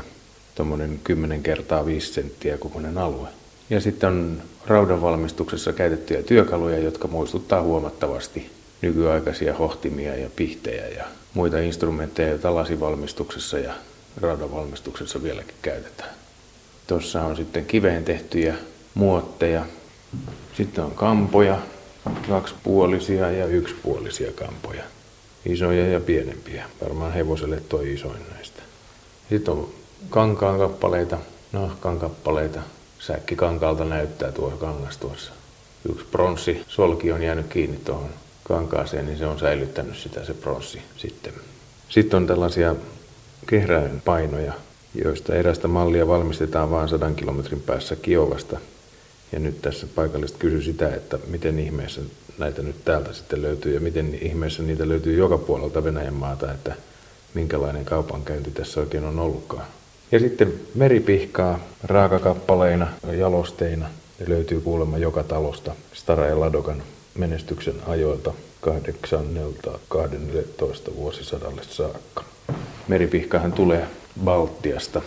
Tuommoinen 0.54 1.00
10 1.04 1.42
kertaa 1.42 1.86
5 1.86 2.12
senttiä 2.12 2.58
kokoinen 2.58 2.98
alue. 2.98 3.28
Ja 3.70 3.80
sitten 3.80 4.08
on 4.08 4.42
raudanvalmistuksessa 4.66 5.72
käytettyjä 5.72 6.22
työkaluja, 6.22 6.78
jotka 6.78 7.08
muistuttaa 7.08 7.62
huomattavasti 7.62 8.50
nykyaikaisia 8.82 9.54
hohtimia 9.54 10.16
ja 10.16 10.30
pihtejä 10.36 10.88
ja 10.88 11.04
muita 11.34 11.58
instrumentteja, 11.58 12.28
joita 12.28 12.54
lasivalmistuksessa 12.54 13.58
ja 13.58 13.74
raudanvalmistuksessa 14.20 15.22
vieläkin 15.22 15.54
käytetään. 15.62 16.14
Tuossa 16.86 17.22
on 17.22 17.36
sitten 17.36 17.66
kiveen 17.66 18.04
tehtyjä 18.04 18.54
muotteja. 18.94 19.64
Sitten 20.56 20.84
on 20.84 20.90
kampoja, 20.90 21.58
kaksipuolisia 22.28 23.30
ja 23.30 23.46
yksipuolisia 23.46 24.32
kampoja. 24.32 24.82
Isoja 25.46 25.86
ja 25.86 26.00
pienempiä. 26.00 26.64
Varmaan 26.82 27.12
hevoselle 27.12 27.62
toi 27.68 27.92
isoin 27.92 28.20
näistä. 28.34 28.62
Sitten 29.28 29.54
on 29.54 29.68
kankaan 30.10 30.58
kappaleita, 30.58 31.18
nahkan 31.52 31.98
kappaleita. 31.98 32.60
Säkkikankaalta 32.98 33.84
näyttää 33.84 34.32
tuo 34.32 34.50
kangas 34.50 34.96
tuossa. 34.96 35.32
Yksi 35.88 36.06
pronssi 36.10 36.64
solki 36.68 37.12
on 37.12 37.22
jäänyt 37.22 37.46
kiinni 37.46 37.76
tuohon 37.76 38.10
kankaaseen, 38.42 39.06
niin 39.06 39.18
se 39.18 39.26
on 39.26 39.38
säilyttänyt 39.38 39.96
sitä 39.96 40.24
se 40.24 40.34
pronssi 40.34 40.82
sitten. 40.96 41.32
Sitten 41.88 42.16
on 42.16 42.26
tällaisia 42.26 42.76
painoja, 44.04 44.52
joista 44.94 45.34
erästä 45.34 45.68
mallia 45.68 46.08
valmistetaan 46.08 46.70
vain 46.70 46.88
sadan 46.88 47.14
kilometrin 47.14 47.60
päässä 47.60 47.96
Kiovasta. 47.96 48.58
Ja 49.32 49.38
nyt 49.38 49.62
tässä 49.62 49.86
paikalliset 49.94 50.36
kysy 50.36 50.62
sitä, 50.62 50.94
että 50.94 51.18
miten 51.26 51.58
ihmeessä 51.58 52.00
näitä 52.38 52.62
nyt 52.62 52.84
täältä 52.84 53.12
sitten 53.12 53.42
löytyy 53.42 53.74
ja 53.74 53.80
miten 53.80 54.18
ihmeessä 54.20 54.62
niitä 54.62 54.88
löytyy 54.88 55.16
joka 55.16 55.38
puolelta 55.38 55.84
Venäjän 55.84 56.14
maata, 56.14 56.52
että 56.52 56.74
minkälainen 57.34 57.84
kaupankäynti 57.84 58.50
tässä 58.50 58.80
oikein 58.80 59.04
on 59.04 59.18
ollutkaan. 59.18 59.66
Ja 60.12 60.18
sitten 60.18 60.54
meripihkaa 60.74 61.60
raakakappaleina, 61.82 62.88
jalosteina. 63.18 63.88
Ne 64.18 64.26
löytyy 64.28 64.60
kuulemma 64.60 64.98
joka 64.98 65.22
talosta 65.22 65.74
Stara 65.92 66.26
ja 66.26 66.40
Ladokan 66.40 66.82
menestyksen 67.14 67.74
ajoilta 67.86 68.32
8.12. 68.66 70.96
vuosisadalle 70.96 71.62
saakka. 71.70 72.24
Meripihkahan 72.88 73.52
tulee 73.52 73.86
Baltiasta 74.24 75.02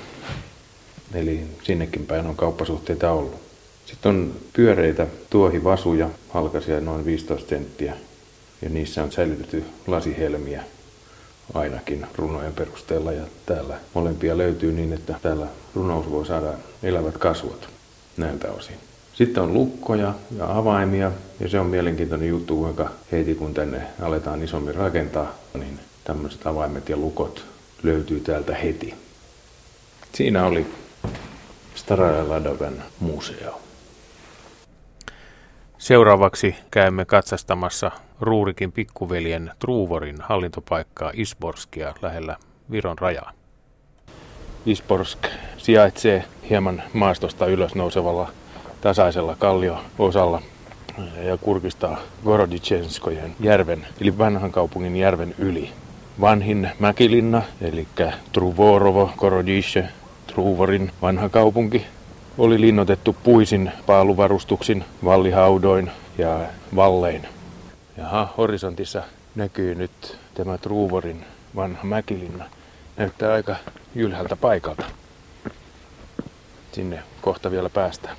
eli 1.14 1.44
sinnekin 1.64 2.06
päin 2.06 2.28
on 2.28 2.36
kauppasuhteita 2.36 3.12
ollut. 3.12 3.40
Sitten 3.86 4.10
on 4.10 4.36
pyöreitä 4.54 5.08
tuohivasuja, 5.30 6.10
halkaisia 6.30 6.80
noin 6.80 7.06
15 7.06 7.50
senttiä, 7.50 7.94
ja 8.62 8.70
niissä 8.70 9.04
on 9.04 9.12
säilytetty 9.12 9.64
lasihelmiä 9.88 10.64
ainakin 11.54 12.08
runojen 12.16 12.54
perusteella. 12.54 13.12
Ja 13.12 13.24
täällä 13.46 13.80
molempia 13.94 14.38
löytyy 14.38 14.72
niin, 14.72 14.94
että 14.94 15.16
täällä 15.22 15.48
runous 15.76 16.10
voi 16.10 16.26
saada 16.26 16.54
elävät 16.84 17.18
kasvot 17.18 17.70
näiltä 18.18 18.52
osin. 18.52 18.76
Sitten 19.16 19.44
on 19.44 19.54
lukkoja 19.54 20.14
ja 20.38 20.58
avaimia, 20.58 21.12
ja 21.40 21.50
se 21.50 21.60
on 21.60 21.66
mielenkiintoinen 21.66 22.28
juttu, 22.30 22.56
kuinka 22.56 22.90
heti 23.12 23.36
kun 23.36 23.54
tänne 23.54 23.82
aletaan 24.02 24.44
isommin 24.44 24.76
rakentaa, 24.76 25.34
niin 25.54 25.80
tämmöiset 26.04 26.48
avaimet 26.48 26.90
ja 26.90 26.98
lukot 26.98 27.46
löytyy 27.84 28.20
täältä 28.20 28.56
heti. 28.56 28.94
Siinä 30.14 30.46
oli 30.46 30.66
Staraja 31.76 32.26
museo. 33.00 33.62
Seuraavaksi 35.78 36.56
käymme 36.72 37.06
katsastamassa 37.06 37.92
Ruurikin 38.22 38.72
pikkuveljen 38.72 39.52
Truuvorin 39.60 40.22
hallintopaikkaa 40.22 41.12
Isborskia 41.14 41.94
lähellä 42.02 42.38
Viron 42.72 43.00
rajaa. 43.00 43.32
Isborsk 44.66 45.28
sijaitsee 45.58 46.24
hieman 46.50 46.84
maastosta 46.94 47.46
ylös 47.46 47.76
nousevalla 47.76 48.32
tasaisella 48.86 49.36
kallio-osalla 49.36 50.42
ja 51.24 51.38
kurkistaa 51.38 51.98
Gorodichenskojen 52.24 53.36
järven, 53.40 53.88
eli 54.02 54.18
vanhan 54.18 54.52
kaupungin 54.52 54.96
järven 54.96 55.36
yli. 55.38 55.72
Vanhin 56.22 56.70
mäkilinna, 56.80 57.42
eli 57.62 57.88
Truvorovo, 58.32 59.12
Gorodice, 59.18 59.90
Truvorin 60.28 60.92
vanha 61.02 61.30
kaupunki, 61.30 61.86
oli 62.38 62.62
linnoitettu 62.62 63.16
puisin 63.24 63.72
paaluvarustuksin, 63.86 64.86
vallihaudoin 65.06 65.92
ja 66.18 66.40
vallein. 66.76 67.28
Jaha, 67.98 68.34
horisontissa 68.38 69.04
näkyy 69.36 69.76
nyt 69.76 70.18
tämä 70.34 70.58
Truuvorin 70.58 71.26
vanha 71.56 71.84
mäkilinna. 71.84 72.46
Näyttää 72.98 73.34
aika 73.34 73.56
ylhäältä 73.96 74.36
paikalta. 74.36 74.86
Sinne 76.72 77.04
kohta 77.22 77.52
vielä 77.52 77.70
päästään. 77.70 78.18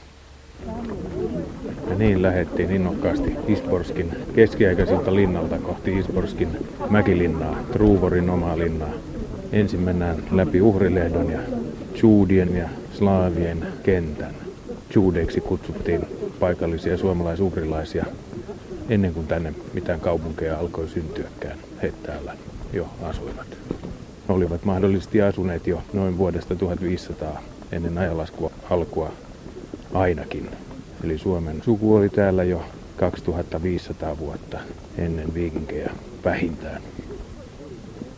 Ja 1.91 1.95
niin 1.99 2.23
lähettiin 2.23 2.71
innokkaasti 2.71 3.37
Isborskin 3.49 4.17
keskiaikaisilta 4.35 5.15
linnalta 5.15 5.59
kohti 5.59 5.99
Isborskin 5.99 6.49
mäkilinnaa, 6.91 7.57
Truuvorin 7.73 8.31
omaa 8.31 8.59
linnaa. 8.59 8.93
Ensin 9.53 9.81
mennään 9.81 10.17
läpi 10.31 10.61
Uhrilehdon 10.61 11.31
ja 11.31 11.39
Juudien 12.03 12.57
ja 12.57 12.69
Slaavien 12.93 13.67
kentän. 13.83 14.35
Juudeiksi 14.95 15.41
kutsuttiin 15.41 16.07
paikallisia 16.41 16.99
suomalaisuhrilaisia 16.99 18.07
ennen 18.89 19.15
kuin 19.15 19.27
tänne 19.27 19.55
mitään 19.73 20.01
kaupunkeja 20.01 20.59
alkoi 20.59 20.89
syntyäkään. 20.89 21.59
He 21.83 21.93
täällä 22.03 22.33
jo 22.73 22.87
asuivat. 23.03 23.47
Olivat 24.29 24.65
mahdollisesti 24.65 25.23
asuneet 25.23 25.67
jo 25.67 25.83
noin 25.93 26.19
vuodesta 26.19 26.57
1500 26.57 27.43
ennen 27.73 27.99
ajalaskua 27.99 28.51
alkua 28.71 29.13
ainakin. 30.01 30.51
Eli 31.05 31.19
Suomen 31.19 31.63
suku 31.63 31.95
oli 31.95 32.09
täällä 32.09 32.45
jo 32.45 32.63
2500 32.97 34.19
vuotta 34.19 34.59
ennen 34.99 35.35
viikinkejä 35.35 35.91
vähintään. 36.25 36.83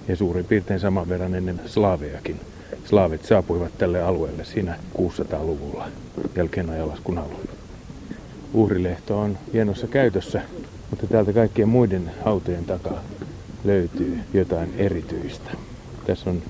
Ja 0.08 0.16
suurin 0.16 0.44
piirtein 0.44 0.80
saman 0.80 1.08
verran 1.08 1.35
ennen 1.35 1.61
slaavejakin. 1.66 2.40
Slaavit 2.85 3.25
saapuivat 3.25 3.78
tälle 3.78 4.02
alueelle 4.02 4.44
siinä 4.44 4.78
600-luvulla 4.99 5.88
jälkeen 6.37 6.70
ajalaskun 6.70 7.18
alun. 7.18 7.49
Uhrilehto 8.54 9.18
on 9.18 9.38
hienossa 9.52 9.87
käytössä, 9.87 10.42
mutta 10.90 11.06
täältä 11.06 11.32
kaikkien 11.32 11.68
muiden 11.68 12.11
hautojen 12.25 12.64
takaa 12.64 13.02
löytyy 13.64 14.18
jotain 14.32 14.75
erityistä. 14.76 15.50
Tässä 16.06 16.30
on 16.30 16.43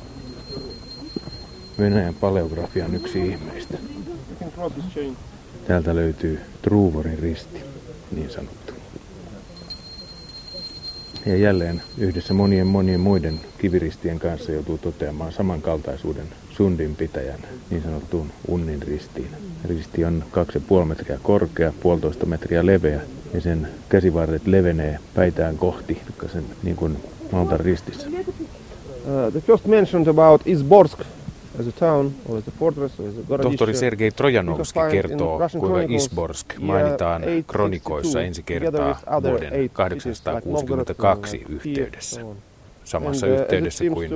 Venäjän 1.78 2.14
paleografian 2.14 2.94
yksi 2.94 3.28
ihmeistä. 3.28 3.78
Täältä 5.66 5.94
löytyy 5.94 6.40
Truuvorin 6.62 7.18
risti, 7.18 7.60
niin 8.12 8.30
sanottu. 8.30 8.72
Ja 11.26 11.36
jälleen 11.36 11.82
yhdessä 11.98 12.34
monien 12.34 12.66
monien 12.66 13.00
muiden 13.00 13.40
kiviristien 13.58 14.18
kanssa 14.18 14.52
joutuu 14.52 14.78
toteamaan 14.78 15.32
samankaltaisuuden 15.32 16.26
Sundin 16.50 16.96
pitäjän 16.96 17.40
niin 17.70 17.82
sanottuun 17.82 18.30
Unnin 18.48 18.82
ristiin. 18.82 19.30
Risti 19.64 20.04
on 20.04 20.24
2,5 20.80 20.84
metriä 20.84 21.18
korkea, 21.22 21.72
puolitoista 21.80 22.26
metriä 22.26 22.66
leveä 22.66 23.00
ja 23.34 23.40
sen 23.40 23.68
käsivarret 23.88 24.46
levenee 24.46 24.98
päitään 25.14 25.58
kohti, 25.58 26.02
sen 26.32 26.44
niin 26.62 26.76
kuin 26.76 26.96
Maltan 27.32 27.60
ristissä. 27.60 28.08
Uh, 28.08 29.32
the 29.32 29.40
first 29.40 29.66
mentioned 29.66 30.06
about 30.06 30.42
Izborsk 30.46 31.00
Tohtori 33.42 33.74
Sergei 33.74 34.10
Trojanovski 34.10 34.78
kertoo, 34.90 35.40
kuinka 35.58 35.80
Isborsk 35.88 36.46
mainitaan 36.58 37.22
kronikoissa 37.46 38.22
ensi 38.22 38.42
kertaa 38.42 39.00
vuoden 39.22 39.70
862 39.72 41.44
yhteydessä 41.48 42.20
samassa 42.84 43.26
yhteydessä 43.26 43.84
kuin 43.92 44.10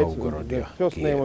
Novgorod 0.00 0.50
ja 0.50 0.66
Kiev. 0.94 1.18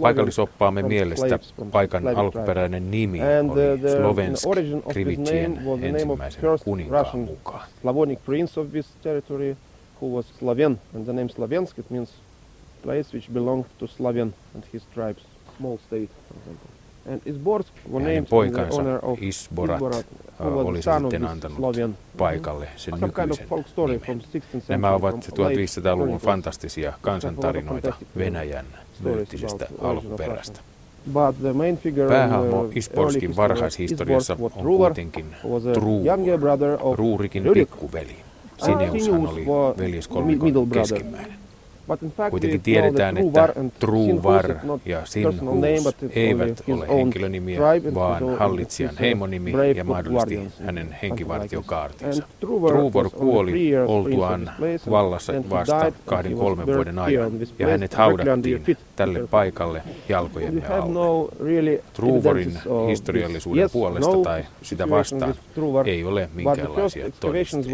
Paikallisoppaamme 0.00 0.82
mielestä 0.82 1.38
paikan 1.72 2.08
alkuperäinen 2.08 2.90
nimi 2.90 3.20
oli 3.50 3.90
Slovensk 3.90 4.44
Krivitsien 4.88 5.60
ensimmäisen 5.80 6.42
kuninkaan 6.64 7.18
mukaan. 7.18 7.68
Slavonic 7.82 8.18
prince 8.26 8.60
of 8.60 8.70
this 8.70 8.86
territory 9.02 9.56
who 10.02 10.16
was 10.16 10.26
Slaven, 10.38 10.80
and 10.94 11.04
the 11.04 11.12
name 11.12 11.28
Slavensk 11.28 11.78
it 11.78 11.90
means 11.90 12.10
place 12.82 13.14
which 13.14 13.32
belonged 13.32 13.66
to 13.78 13.86
Slavian 13.86 14.34
and 14.54 14.64
his 14.74 14.82
tribes, 14.94 15.22
small 15.56 15.76
state, 15.76 16.10
for 16.28 16.36
example. 16.38 16.70
And 17.06 17.20
Isborsk 17.26 17.72
were 17.90 18.04
named 18.04 18.46
in 18.46 18.52
the 18.52 18.76
honor 18.76 18.98
of 19.02 19.22
Isborat, 19.22 19.76
Isborat 19.76 20.06
oli 20.40 20.82
sitten 20.82 21.24
antanut 21.24 21.58
paikalle 22.18 22.68
sen 22.76 22.94
nykyisen 23.00 23.46
nimen. 23.86 24.22
Nämä 24.68 24.94
ovat 24.94 25.14
1500-luvun 25.16 26.18
fantastisia 26.18 26.92
kansantarinoita 27.00 27.94
Venäjän 28.18 28.66
myyttisestä 29.00 29.66
alkuperästä. 29.80 30.60
Päähahmo 32.08 32.68
Isborskin 32.74 33.36
varhaishistoriassa 33.36 34.36
on 34.40 34.50
kuitenkin 34.64 35.26
Truur, 35.74 36.06
Ruurikin 36.94 37.44
pikkuveli. 37.54 38.16
Sineushan 38.64 39.26
oli 39.26 39.46
veljeskolmikon 39.78 40.70
keskimmäinen. 40.70 41.39
Kuitenkin 42.30 42.60
tiedetään, 42.60 43.16
että 43.16 43.54
Truvar 43.78 44.54
ja 44.84 45.00
Sinhus 45.04 45.34
eivät 46.14 46.62
ole 46.72 46.88
henkilönimiä, 46.88 47.60
vaan 47.94 48.36
hallitsijan 48.38 48.96
heimonimi 49.00 49.52
ja 49.76 49.84
mahdollisesti 49.84 50.64
hänen 50.64 50.96
henkivartiokaartinsa. 51.02 52.22
Truvor 52.40 53.10
kuoli 53.10 53.76
oltuaan 53.86 54.50
vallassa 54.90 55.32
vasta 55.50 55.92
kahden 56.06 56.34
kolmen 56.36 56.66
vuoden 56.66 56.98
ajan, 56.98 57.32
ja 57.58 57.68
hänet 57.68 57.94
haudattiin 57.94 58.76
tälle 58.96 59.26
paikalle 59.30 59.82
jalkojemme 60.08 60.66
alle. 60.66 61.80
Truvorin 61.92 62.58
historiallisuuden 62.88 63.70
puolesta 63.72 64.16
tai 64.22 64.44
sitä 64.62 64.90
vastaan 64.90 65.34
ei 65.84 66.04
ole 66.04 66.28
minkäänlaisia 66.34 67.10
todisteita. 67.20 67.68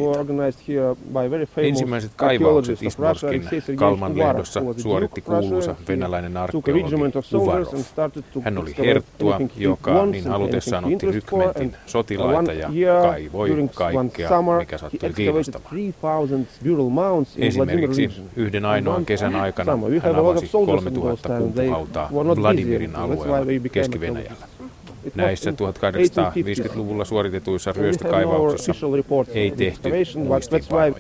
Ensimmäiset 1.57 2.11
kaivaukset 2.17 2.83
Isborskin 2.83 3.49
Kalman 3.77 4.06
lehdossa 4.15 4.63
suoritti 4.77 5.21
kuuluisa 5.21 5.75
venäläinen 5.89 6.37
arkeologi 6.37 6.95
Uvarov. 7.35 7.75
Hän 8.43 8.59
oli 8.59 8.75
herttua, 8.79 9.41
joka 9.57 10.07
niin 10.07 10.27
halutessaan 10.29 10.85
otti 10.85 11.07
rykmentin 11.07 11.77
sotilaita 11.87 12.53
ja 12.53 13.01
kaivoi 13.03 13.69
kaikkea, 13.75 14.31
mikä 14.59 14.79
sattui 14.79 15.13
kiinnostamaan. 15.13 15.75
Esimerkiksi 17.39 18.11
yhden 18.37 18.65
ainoan 18.65 19.07
kesän 19.07 19.37
aikana 19.37 19.79
hän 20.03 20.17
avasi 20.17 20.49
3000 20.53 21.39
kumpuhautaa 21.39 22.09
Vladimirin 22.13 22.97
alueella 22.97 23.37
Keski-Venäjällä. 23.73 24.56
Näissä 25.15 25.51
1850-luvulla 25.51 27.05
suoritetuissa 27.05 27.73
ryöstökaivauksissa 27.73 28.87
ei 29.35 29.51
tehty 29.51 29.91
muistiinpanoja. 30.17 30.95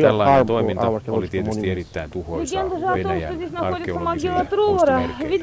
Tällainen 0.00 0.46
toiminta 0.46 0.92
oli 1.08 1.28
tietysti 1.28 1.70
erittäin 1.70 2.10
tuhoisaa 2.10 2.64
Venäjän 2.94 3.56
arkeologisille 3.56 4.46
muistomerkeille. 4.56 5.40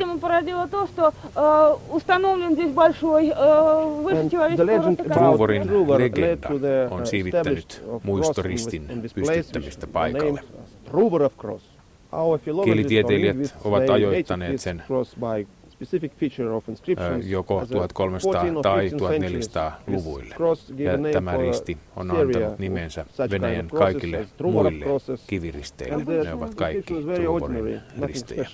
Truvorin 5.14 5.70
legenda 5.98 6.50
on 6.92 7.08
siivittänyt 7.08 7.84
muistoristin 8.04 8.88
pystyttämistä 9.16 9.88
paikalle. 9.88 10.42
Kielitieteilijät 12.64 13.56
ovat 13.64 13.90
ajoittaneet 13.90 14.60
sen 14.60 14.84
joko 17.25 17.67
1300 17.67 18.63
tai 18.63 18.89
1400-luvuille. 18.89 20.35
Ja 20.77 21.13
tämä 21.13 21.37
risti 21.37 21.79
on 21.97 22.11
antanut 22.11 22.59
nimensä 22.59 23.07
Venäjän 23.31 23.69
kaikille 23.69 24.27
muille 24.43 24.87
kiviristeille. 25.27 26.25
Ne 26.25 26.35
ovat 26.35 26.55
kaikki 26.55 26.95
Truborin 27.15 27.81
ristejä. 28.03 28.49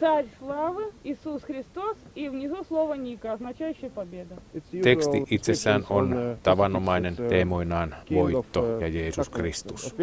Царь 0.00 0.26
славы, 0.38 0.84
Иисус 1.04 1.42
Христос, 1.42 1.96
и 2.14 2.28
внизу 2.28 2.64
слово 2.64 2.94
Ника, 2.94 3.32
означающее 3.32 3.90
победа. 3.90 4.36
Teksti 4.82 5.24
itsessään 5.30 5.84
on 5.90 6.12
uh, 6.12 6.38
tavanomainen 6.42 7.16
teemoinaan 7.16 7.94
voitto 8.14 8.60
uh, 8.60 8.80
ja 8.80 8.88
Jeesus 8.88 9.28
Kristus. 9.28 9.94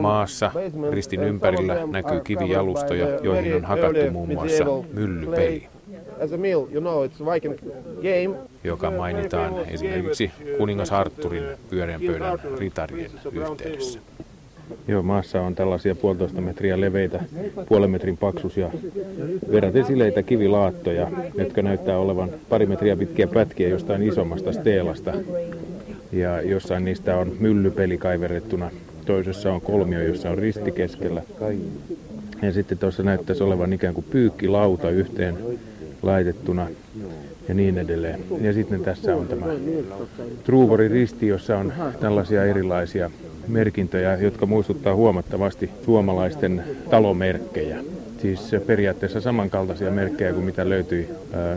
Maassa 0.00 0.50
ristin 0.90 1.22
ympärillä 1.22 1.86
näkyy 1.86 2.20
kivijalustoja, 2.20 3.08
joihin 3.22 3.54
on 3.54 3.64
hakattu 3.64 4.10
muun 4.12 4.32
muassa 4.32 4.64
myllypeli, 4.92 5.68
joka 8.64 8.90
mainitaan 8.90 9.54
esimerkiksi 9.68 10.30
kuningas 10.58 10.92
Arturin 10.92 11.44
pyöreän 11.70 12.00
pöydän 12.00 12.38
ritarien 12.58 13.10
yhteydessä. 13.32 14.00
Joo, 14.88 15.02
maassa 15.02 15.42
on 15.42 15.54
tällaisia 15.54 15.94
puolitoista 15.94 16.40
metriä 16.40 16.80
leveitä, 16.80 17.24
puolen 17.68 17.90
metrin 17.90 18.16
paksuisia 18.16 18.70
verraten 19.52 19.84
sileitä 19.84 20.22
kivilaattoja, 20.22 21.10
jotka 21.34 21.62
näyttää 21.62 21.98
olevan 21.98 22.30
pari 22.48 22.66
metriä 22.66 22.96
pitkiä 22.96 23.26
pätkiä 23.26 23.68
jostain 23.68 24.02
isommasta 24.02 24.52
steelasta. 24.52 25.12
Ja 26.12 26.42
jossain 26.42 26.84
niistä 26.84 27.16
on 27.16 27.32
myllypeli 27.40 27.98
kaiverrettuna, 27.98 28.70
toisessa 29.06 29.52
on 29.52 29.60
kolmio, 29.60 30.02
jossa 30.02 30.30
on 30.30 30.38
risti 30.38 30.72
keskellä. 30.72 31.22
Ja 32.42 32.52
sitten 32.52 32.78
tuossa 32.78 33.02
näyttäisi 33.02 33.42
olevan 33.42 33.72
ikään 33.72 33.94
kuin 33.94 34.06
pyykkilauta 34.10 34.90
yhteen 34.90 35.36
laitettuna 36.02 36.66
ja 37.48 37.54
niin 37.54 37.78
edelleen. 37.78 38.20
Ja 38.40 38.52
sitten 38.52 38.80
tässä 38.80 39.16
on 39.16 39.28
tämä 39.28 39.46
Truvorin 40.44 40.90
risti, 40.90 41.26
jossa 41.26 41.58
on 41.58 41.72
tällaisia 42.00 42.44
erilaisia 42.44 43.10
merkintöjä, 43.48 44.16
jotka 44.16 44.46
muistuttaa 44.46 44.94
huomattavasti 44.94 45.70
suomalaisten 45.84 46.64
talomerkkejä. 46.90 47.78
Siis 48.22 48.50
periaatteessa 48.66 49.20
samankaltaisia 49.20 49.90
merkkejä 49.90 50.32
kuin 50.32 50.44
mitä 50.44 50.68
löytyi 50.68 51.08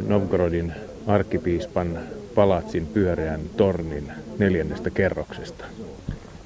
Novgorodin 0.07 0.73
arkkipiispan 1.07 1.99
palatsin 2.39 2.85
pyöreän 2.85 3.41
tornin 3.57 4.11
neljännestä 4.37 4.89
kerroksesta. 4.89 5.65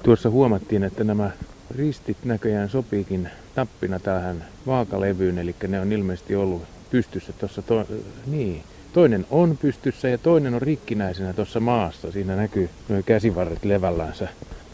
Tuossa 0.02 0.30
huomattiin, 0.30 0.84
että 0.84 1.04
nämä 1.04 1.30
ristit 1.76 2.16
näköjään 2.24 2.68
sopiikin 2.68 3.28
tappina 3.54 3.98
tähän 3.98 4.44
vaakalevyyn, 4.66 5.38
eli 5.38 5.54
ne 5.68 5.80
on 5.80 5.92
ilmeisesti 5.92 6.36
ollut 6.36 6.62
pystyssä 6.90 7.32
tuossa, 7.32 7.62
to- 7.62 7.86
niin, 8.26 8.62
toinen 8.92 9.26
on 9.30 9.58
pystyssä 9.62 10.08
ja 10.08 10.18
toinen 10.18 10.54
on 10.54 10.62
rikkinäisenä 10.62 11.32
tuossa 11.32 11.60
maassa. 11.60 12.12
Siinä 12.12 12.36
näkyy 12.36 12.70
nuo 12.88 13.02
käsivarret 13.06 13.64
levällänsä. 13.64 14.28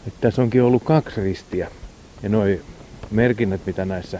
Että 0.07 0.21
tässä 0.21 0.41
onkin 0.41 0.63
ollut 0.63 0.83
kaksi 0.83 1.21
ristiä. 1.21 1.67
Ja 2.23 2.29
nuo 2.29 2.43
merkinnät, 3.11 3.61
mitä 3.65 3.85
näissä 3.85 4.19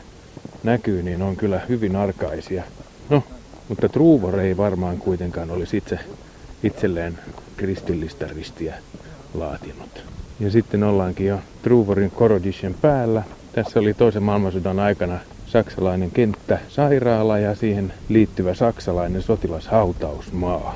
näkyy, 0.64 1.04
niin 1.04 1.22
on 1.22 1.36
kyllä 1.36 1.62
hyvin 1.70 1.96
arkaisia. 1.96 2.64
No, 3.10 3.24
mutta 3.70 3.90
Truvor 3.90 4.40
ei 4.40 4.58
varmaan 4.58 4.98
kuitenkaan 4.98 5.52
olisi 5.52 5.78
itse 5.78 6.00
itselleen 6.64 7.20
kristillistä 7.58 8.28
ristiä 8.28 8.76
laatinut. 9.34 10.04
Ja 10.40 10.52
sitten 10.52 10.84
ollaankin 10.84 11.28
jo 11.28 11.40
Truvorin 11.64 12.12
Korodishen 12.12 12.76
päällä. 12.82 13.24
Tässä 13.54 13.80
oli 13.80 13.94
toisen 13.94 14.24
maailmansodan 14.24 14.80
aikana 14.80 15.20
saksalainen 15.48 16.12
kenttä, 16.12 16.60
sairaala 16.70 17.40
ja 17.40 17.56
siihen 17.56 17.94
liittyvä 18.10 18.54
saksalainen 18.54 19.22
sotilashautausmaa. 19.22 20.76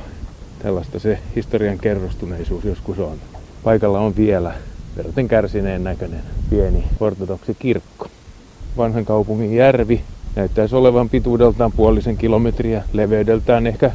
Tällaista 0.60 1.00
se 1.00 1.20
historian 1.36 1.78
kerrostuneisuus 1.78 2.64
joskus 2.64 3.00
on. 3.00 3.18
Paikalla 3.64 4.00
on 4.00 4.16
vielä 4.16 4.54
verraten 4.98 5.28
kärsineen 5.28 5.84
näköinen 5.84 6.22
pieni 6.50 6.84
ortodoksi 7.00 7.56
kirkko. 7.60 8.08
Vanhan 8.78 9.06
kaupungin 9.06 9.56
järvi 9.56 10.02
näyttäisi 10.36 10.76
olevan 10.76 11.10
pituudeltaan 11.10 11.72
puolisen 11.72 12.18
kilometriä, 12.18 12.84
leveydeltään 12.94 13.68
ehkä 13.68 13.92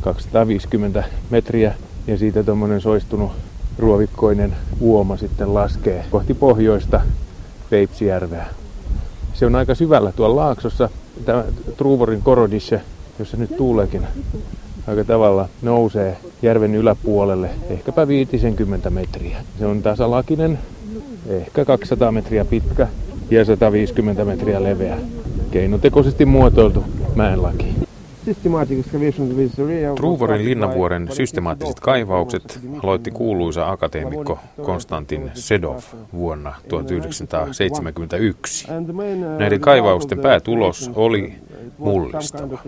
250 0.00 1.04
metriä 1.30 1.74
ja 2.06 2.18
siitä 2.18 2.42
tuommoinen 2.42 2.80
soistunut 2.80 3.32
ruovikkoinen 3.78 4.56
uoma 4.80 5.16
sitten 5.16 5.54
laskee 5.54 6.04
kohti 6.10 6.34
pohjoista 6.34 7.00
Peipsijärveä. 7.70 8.46
Se 9.34 9.46
on 9.46 9.54
aika 9.54 9.74
syvällä 9.74 10.12
tuolla 10.12 10.36
laaksossa, 10.36 10.90
tämä 11.24 11.44
Truvorin 11.76 12.22
korodisse, 12.22 12.80
jossa 13.18 13.36
nyt 13.36 13.56
tuuleekin 13.56 14.02
aika 14.86 15.04
tavalla 15.04 15.48
nousee 15.62 16.16
järven 16.42 16.74
yläpuolelle, 16.74 17.50
ehkäpä 17.70 18.08
50 18.08 18.90
metriä. 18.90 19.36
Se 19.58 19.66
on 19.66 19.82
tasalakinen, 19.82 20.58
ehkä 21.28 21.64
200 21.64 22.12
metriä 22.12 22.44
pitkä 22.44 22.88
ja 23.30 23.44
150 23.44 24.24
metriä 24.24 24.62
leveä. 24.62 24.98
Keinotekoisesti 25.50 26.26
muotoiltu 26.26 26.84
mäenlaki. 27.14 27.89
Truvorin 29.96 30.44
linnanvuoren 30.44 31.08
systemaattiset 31.12 31.80
kaivaukset 31.80 32.60
aloitti 32.82 33.10
kuuluisa 33.10 33.70
akateemikko 33.70 34.38
Konstantin 34.62 35.30
Sedov 35.34 35.78
vuonna 36.12 36.54
1971. 36.68 38.68
Näiden 39.38 39.60
kaivausten 39.60 40.18
päätulos 40.18 40.90
oli 40.94 41.34
mullistava. 41.78 42.58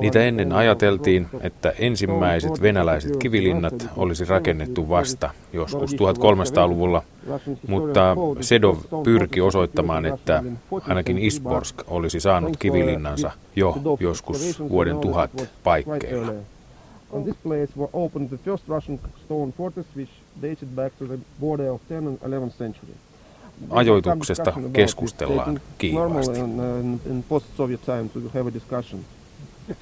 Niitä 0.00 0.22
ennen 0.22 0.52
ajateltiin, 0.52 1.26
että 1.40 1.70
ensimmäiset 1.78 2.62
venäläiset 2.62 3.16
kivilinnat 3.16 3.88
olisi 3.96 4.24
rakennettu 4.24 4.88
vasta 4.88 5.30
joskus 5.52 5.92
1300-luvulla, 5.92 7.02
mutta 7.68 8.16
Sedov 8.40 8.76
pyrki 9.04 9.40
osoittamaan, 9.40 10.06
että 10.06 10.42
ainakin 10.88 11.18
Isborsk 11.18 11.76
olisi 11.86 12.20
saanut 12.20 12.56
kivilinnansa 12.56 13.30
jo 13.56 13.76
joskus 14.00 14.60
vuoden 14.68 14.98
tuhat 14.98 15.30
paikkeilla. 15.64 16.32
On 17.10 17.22
this 17.22 17.36
place 17.42 17.72
were 17.76 17.88
opened 17.92 18.28
the 18.28 18.36
first 18.36 18.68
Russian 18.68 18.98
stone 19.24 19.52
fortress 19.52 19.86
which 19.96 20.10
dated 20.42 20.68
back 20.74 20.98
to 20.98 21.04
the 21.04 21.18
border 21.40 21.70
of 21.70 21.80
10th 21.90 22.08
and 22.08 22.18
11th 22.22 22.52
century 22.58 22.94
ajoituksesta 23.70 24.52
keskustellaan 24.72 25.60
kiivaasti. 25.78 26.40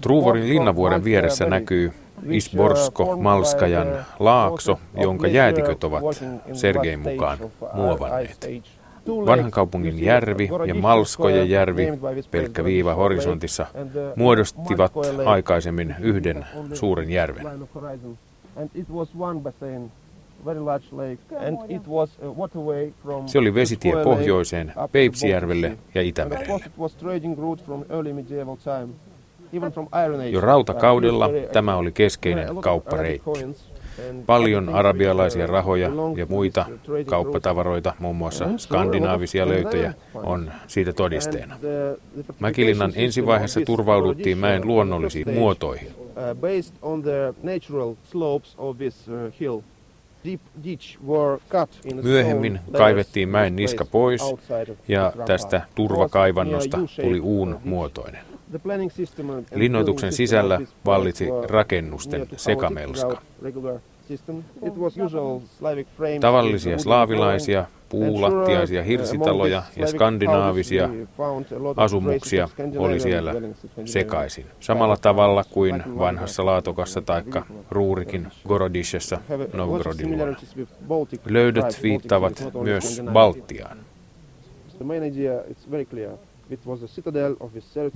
Truvorin 0.00 0.48
linnavuoren 0.48 1.04
vieressä 1.04 1.44
näkyy 1.44 1.92
Isborsko 2.28 3.16
Malskajan 3.16 4.06
laakso, 4.18 4.78
jonka 5.00 5.26
jäätiköt 5.26 5.84
ovat 5.84 6.04
Sergein 6.52 7.00
mukaan 7.00 7.38
muovanneet. 7.72 8.50
Vanhan 9.08 9.50
kaupungin 9.50 10.04
järvi 10.04 10.48
ja 10.66 10.74
Malskojen 10.74 11.50
järvi, 11.50 11.86
pelkkä 12.30 12.64
viiva 12.64 12.94
horisontissa, 12.94 13.66
muodostivat 14.16 14.92
aikaisemmin 15.24 15.94
yhden 16.00 16.46
suuren 16.72 17.10
järven 17.10 17.46
and 18.56 18.70
it 18.74 18.90
was 18.90 19.08
one 19.18 19.40
basin, 19.40 19.92
very 20.44 20.60
large 20.60 20.86
lake, 20.92 21.18
and 21.46 21.58
it 21.70 21.88
was 21.88 22.10
a 22.22 22.28
waterway 22.28 22.92
from 23.02 23.28
Se 23.28 23.38
oli 23.38 23.54
vesitie 23.54 23.96
pohjoiseen 24.04 24.72
Peipsijärvelle 24.92 25.78
ja 25.94 26.02
Itämerelle. 26.02 26.60
Jo 30.30 30.40
rautakaudella 30.40 31.30
tämä 31.52 31.76
oli 31.76 31.92
keskeinen 31.92 32.56
kauppareitti. 32.60 33.30
Paljon 34.26 34.68
arabialaisia 34.68 35.46
rahoja 35.46 35.90
ja 36.16 36.26
muita 36.28 36.66
kauppatavaroita, 37.06 37.94
muun 37.98 38.16
muassa 38.16 38.48
skandinaavisia 38.56 39.48
löytöjä, 39.48 39.94
on 40.14 40.52
siitä 40.66 40.92
todisteena. 40.92 41.56
Mäkilinnan 42.40 42.92
ensivaiheessa 42.94 43.60
turvauduttiin 43.60 44.38
mäen 44.38 44.66
luonnollisiin 44.66 45.30
muotoihin. 45.30 46.01
Myöhemmin 52.02 52.60
kaivettiin 52.72 53.28
mäen 53.28 53.56
niska 53.56 53.84
pois 53.84 54.22
ja 54.88 55.12
tästä 55.26 55.62
turvakaivannosta 55.74 56.78
tuli 57.02 57.20
uun 57.20 57.60
muotoinen. 57.64 58.24
Linnoituksen 59.54 60.12
sisällä 60.12 60.60
vallitsi 60.86 61.28
rakennusten 61.48 62.28
sekamelska. 62.36 63.22
Tavallisia 66.20 66.78
slaavilaisia, 66.78 67.64
puulattiaisia 67.88 68.82
hirsitaloja 68.82 69.62
ja 69.76 69.86
skandinaavisia 69.86 70.90
asumuksia 71.76 72.48
oli 72.76 73.00
siellä 73.00 73.34
sekaisin. 73.84 74.46
Samalla 74.60 74.96
tavalla 74.96 75.44
kuin 75.44 75.82
vanhassa 75.98 76.46
Laatokassa 76.46 77.02
tai 77.02 77.22
Ruurikin 77.70 78.28
Gorodishessa 78.48 79.18
Novgorodin 79.52 80.18
Löydöt 81.28 81.82
viittaavat 81.82 82.44
myös 82.62 83.02
Baltiaan. 83.12 83.78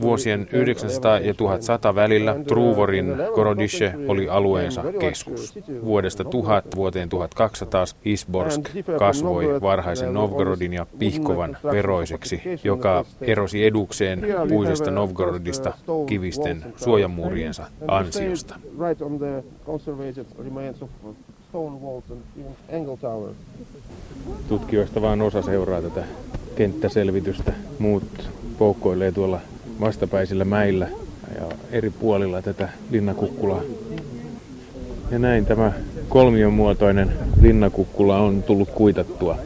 Vuosien 0.01 0.49
900 0.53 1.19
ja 1.19 1.35
1100 1.35 1.95
välillä 1.95 2.37
Truvorin 2.49 3.15
Gorodische 3.35 3.95
oli 4.09 4.29
alueensa 4.29 4.85
keskus. 4.99 5.59
Vuodesta 5.85 6.25
1000 6.25 6.77
vuoteen 6.77 7.09
1200 7.09 7.85
Isborsk 8.05 8.61
kasvoi 8.99 9.61
varhaisen 9.61 10.15
Novgorodin 10.15 10.73
ja 10.73 10.87
Pihkovan 10.99 11.57
veroiseksi, 11.73 12.43
joka 12.65 13.05
erosi 13.21 13.65
edukseen 13.65 14.27
puisesta 14.49 14.91
Novgorodista 14.91 15.75
kivisten 16.07 16.65
suojamuuriensa 16.77 17.67
ansiosta. 17.89 18.61
Tutkijoista 24.49 25.03
vain 25.03 25.23
osa 25.23 25.43
seuraa 25.43 25.83
tätä 25.83 26.05
kenttäselvitystä. 26.57 27.53
Muut 27.79 28.31
poukkoilee 28.59 29.13
tuolla 29.13 29.41
vastapäisillä 29.81 30.45
mäillä 30.45 30.89
ja 31.35 31.43
eri 31.73 31.91
puolilla 31.91 32.43
tätä 32.43 32.69
linnakukkulaa. 32.91 33.63
Ja 35.11 35.19
näin 35.19 35.47
tämä 35.47 35.73
kolmion 36.09 36.53
muotoinen 36.53 37.13
linnakukkula 37.41 38.19
on 38.19 38.43
tullut 38.43 38.71
kuitattua. 38.71 39.39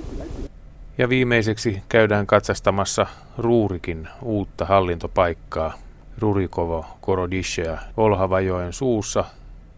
Ja 0.98 1.08
viimeiseksi 1.08 1.82
käydään 1.88 2.26
katsastamassa 2.26 3.06
Ruurikin 3.38 4.08
uutta 4.22 4.64
hallintopaikkaa. 4.64 5.74
Rurikovo 6.18 6.84
Korodishea 7.00 7.78
Olhavajoen 7.96 8.72
suussa 8.72 9.24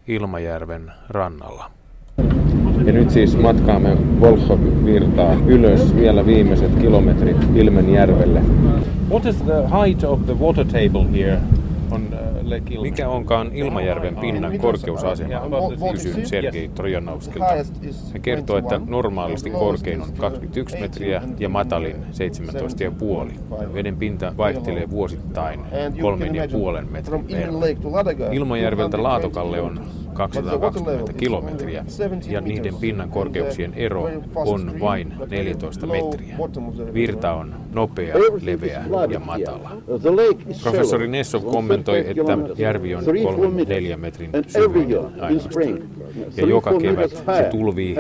Ilmajärven 0.09 0.93
rannalla. 1.09 1.71
Ja 2.87 2.93
nyt 2.93 3.11
siis 3.11 3.39
matkaamme 3.39 3.97
Volkhov-virtaa 4.21 5.37
ylös 5.47 5.97
vielä 5.97 6.27
viimeiset 6.27 6.75
kilometrit 6.75 7.37
Ilmenjärvelle. 7.55 8.43
What 9.11 9.27
is 9.27 9.37
the 9.37 9.63
height 9.81 10.05
of 10.05 10.27
the 10.27 10.39
water 10.41 10.65
table 10.65 11.13
here 11.13 11.39
on 11.91 12.09
uh, 12.13 12.83
mikä 12.83 13.09
onkaan 13.09 13.51
Ilmajärven 13.53 14.17
pinnan 14.17 14.59
korkeusasema, 14.59 15.41
kysyin 15.93 16.27
Sergei 16.27 16.69
Trojanovskilta. 16.69 17.55
Hän 18.13 18.23
kertoo, 18.23 18.57
että 18.57 18.81
normaalisti 18.87 19.51
korkein 19.51 20.03
on 20.03 20.13
21 20.17 20.81
metriä 20.81 21.23
ja 21.39 21.49
matalin 21.49 21.97
17,5. 21.97 23.75
Veden 23.75 23.97
pinta 23.97 24.33
vaihtelee 24.37 24.91
vuosittain 24.91 25.61
3,5 25.61 26.91
metrin 26.91 27.29
verran. 27.29 28.33
Ilmajärveltä 28.33 29.03
Laatokalle 29.03 29.61
on 29.61 29.81
220 30.15 31.13
kilometriä 31.13 31.85
ja 32.29 32.41
niiden 32.41 32.75
pinnan 32.75 33.11
korkeuksien 33.11 33.73
ero 33.75 34.09
on 34.35 34.81
vain 34.81 35.13
14 35.31 35.87
metriä. 35.87 36.37
Virta 36.95 37.33
on 37.33 37.55
nopea, 37.73 38.17
leveä 38.43 38.85
ja 39.11 39.21
matala. 39.21 39.71
Professori 40.63 41.09
Nessov 41.09 41.45
kommentoi, 41.45 41.99
että 41.99 42.39
järvi 42.57 42.95
on 42.95 43.05
3-4 43.05 43.97
metrin 43.97 44.31
ainoastaan. 45.21 45.79
Ja 46.37 46.47
joka 46.47 46.79
kevät 46.79 47.11
se 47.11 47.49
tulvii 47.51 47.97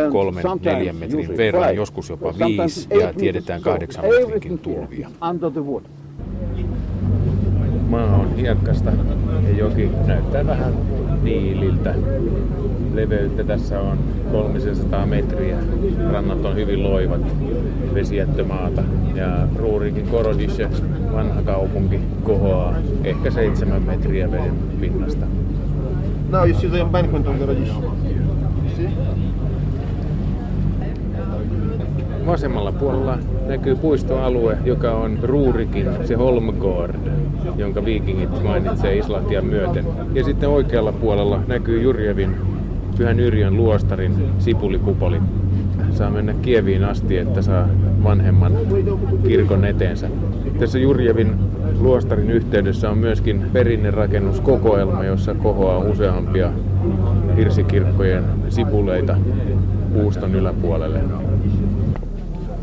3-4 0.90 0.92
metrin 0.92 1.36
verran, 1.36 1.76
joskus 1.76 2.08
jopa 2.08 2.34
5 2.38 2.88
ja 3.00 3.12
tiedetään 3.14 3.62
8 3.62 4.04
metrinkin 4.04 4.58
tulvia. 4.58 5.08
Maa 7.92 8.16
on 8.16 8.36
hiekkasta 8.36 8.90
ja 9.48 9.56
joki 9.58 9.90
näyttää 10.06 10.46
vähän 10.46 10.72
niililtä. 11.22 11.94
Leveyttä 12.94 13.44
tässä 13.44 13.80
on 13.80 13.98
300 14.32 15.06
metriä. 15.06 15.56
Rannat 16.12 16.44
on 16.44 16.56
hyvin 16.56 16.82
loivat, 16.82 17.20
vesijättömaata. 17.94 18.82
Ja 19.14 19.48
Ruurikin 19.56 20.08
Korodische, 20.08 20.68
vanha 21.12 21.42
kaupunki, 21.42 22.00
kohoaa 22.22 22.74
ehkä 23.04 23.30
7 23.30 23.82
metriä 23.82 24.30
veden 24.30 24.54
pinnasta. 24.80 25.26
Now 26.30 26.48
you 26.48 26.60
see 26.60 26.70
the 26.70 26.80
embankment 26.80 27.26
of 27.26 27.38
Gorodische. 27.38 27.74
See? 28.76 28.88
Vasemmalla 32.26 32.72
puolella 32.72 33.18
näkyy 33.46 33.76
puistoalue, 33.76 34.58
joka 34.64 34.92
on 34.92 35.18
Ruurikin, 35.22 35.86
se 36.04 36.14
Holmgård, 36.14 36.96
jonka 37.56 37.84
viikingit 37.84 38.42
mainitsee 38.42 38.98
Islantia 38.98 39.42
myöten. 39.42 39.86
Ja 40.14 40.24
sitten 40.24 40.48
oikealla 40.48 40.92
puolella 40.92 41.40
näkyy 41.46 41.82
Jurjevin 41.82 42.36
Pyhän 42.96 43.20
Yrjön 43.20 43.56
luostarin 43.56 44.12
sipulikupoli. 44.38 45.20
Saa 45.90 46.10
mennä 46.10 46.34
Kieviin 46.42 46.84
asti, 46.84 47.18
että 47.18 47.42
saa 47.42 47.68
vanhemman 48.04 48.52
kirkon 49.26 49.64
eteensä. 49.64 50.08
Tässä 50.58 50.78
Jurjevin 50.78 51.34
luostarin 51.78 52.30
yhteydessä 52.30 52.90
on 52.90 52.98
myöskin 52.98 53.46
perinnerakennuskokoelma, 53.52 55.04
jossa 55.04 55.34
kohoaa 55.34 55.78
useampia 55.78 56.52
hirsikirkkojen 57.36 58.24
sipuleita 58.48 59.16
puuston 59.92 60.34
yläpuolelle. 60.34 61.00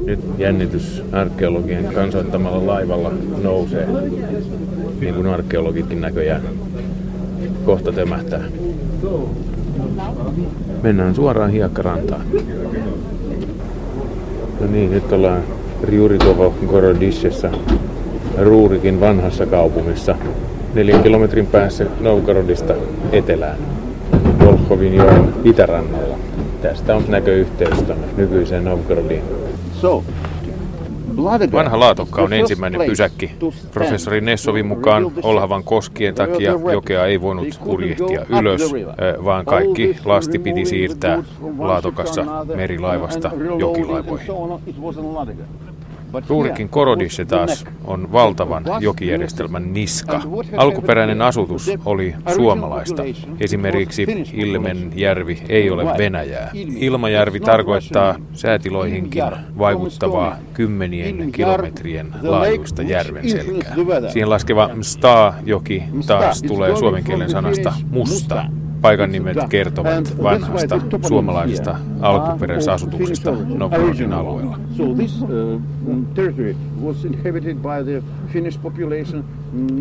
Nyt 0.10 0.20
jännitys 0.38 1.04
arkeologien 1.12 1.86
kansoittamalla 1.86 2.68
laivalla 2.68 3.12
nousee, 3.44 3.88
niin 5.00 5.16
kuin 5.16 5.28
arkeologitkin 5.28 6.02
näköjään 6.02 6.42
kohta 7.66 7.92
tömähtää. 7.92 8.42
Mennään 10.84 11.16
suoraan 11.16 11.52
hiekkarantaan. 11.52 12.22
No 14.60 14.68
niin, 14.72 14.92
nyt 14.92 15.12
ollaan 15.12 15.44
Riurikovo 15.84 16.54
Gorodishessa, 16.68 17.50
Ruurikin 18.38 19.00
vanhassa 19.00 19.46
kaupungissa, 19.46 20.16
neljän 20.74 21.04
kilometrin 21.04 21.48
päässä 21.48 21.86
Novgorodista 22.00 22.74
etelään, 23.12 23.58
Volkhovin 24.46 24.96
joen 24.96 25.34
itärannalla. 25.44 26.18
Tästä 26.62 26.96
on 26.96 27.04
näköyhteys 27.08 27.84
nykyiseen 28.18 28.64
Novgorodiin. 28.64 29.39
Vanha 31.52 31.80
laatokka 31.80 32.22
on 32.22 32.34
ensimmäinen 32.34 32.82
pysäkki. 32.88 33.32
Professori 33.74 34.22
Nessovin 34.22 34.66
mukaan 34.66 35.12
Olhavan 35.24 35.64
koskien 35.64 36.16
takia 36.16 36.52
jokea 36.72 37.06
ei 37.06 37.22
voinut 37.22 37.60
purjehtia 37.64 38.26
ylös, 38.42 38.62
vaan 39.26 39.46
kaikki 39.46 39.96
lasti 40.06 40.40
piti 40.40 40.66
siirtää 40.66 41.24
laatokassa 41.58 42.26
merilaivasta 42.56 43.32
jokilaivoihin. 43.60 44.32
Ruurikin 46.28 46.70
Korodisse 46.70 47.26
taas 47.26 47.66
on 47.86 48.12
valtavan 48.12 48.64
jokijärjestelmän 48.80 49.74
niska. 49.74 50.22
Alkuperäinen 50.58 51.22
asutus 51.22 51.72
oli 51.86 52.16
suomalaista. 52.36 53.04
Esimerkiksi 53.40 54.08
Ilmenjärvi 54.34 55.42
ei 55.50 55.70
ole 55.70 55.98
Venäjää. 55.98 56.52
Ilmajärvi 56.54 57.40
tarkoittaa 57.40 58.16
säätiloihinkin 58.34 59.24
vaikuttavaa 59.58 60.38
kymmenien 60.54 61.32
kilometrien 61.32 62.08
laajuista 62.22 62.82
järven 62.82 63.30
selkää. 63.30 63.76
Siihen 64.10 64.30
laskeva 64.30 64.70
Msta-joki 64.74 65.84
taas 66.08 66.42
tulee 66.42 66.76
suomen 66.76 67.04
kielen 67.04 67.30
sanasta 67.30 67.74
musta. 67.92 68.46
Paikan 68.82 69.12
nimet 69.12 69.38
kertovat 69.50 70.24
vanhasta 70.24 70.82
suomalaisesta 71.08 71.76
alkuperäisasutuksesta 72.02 73.32
Novgorodin 73.32 74.14
alueella. 74.14 74.60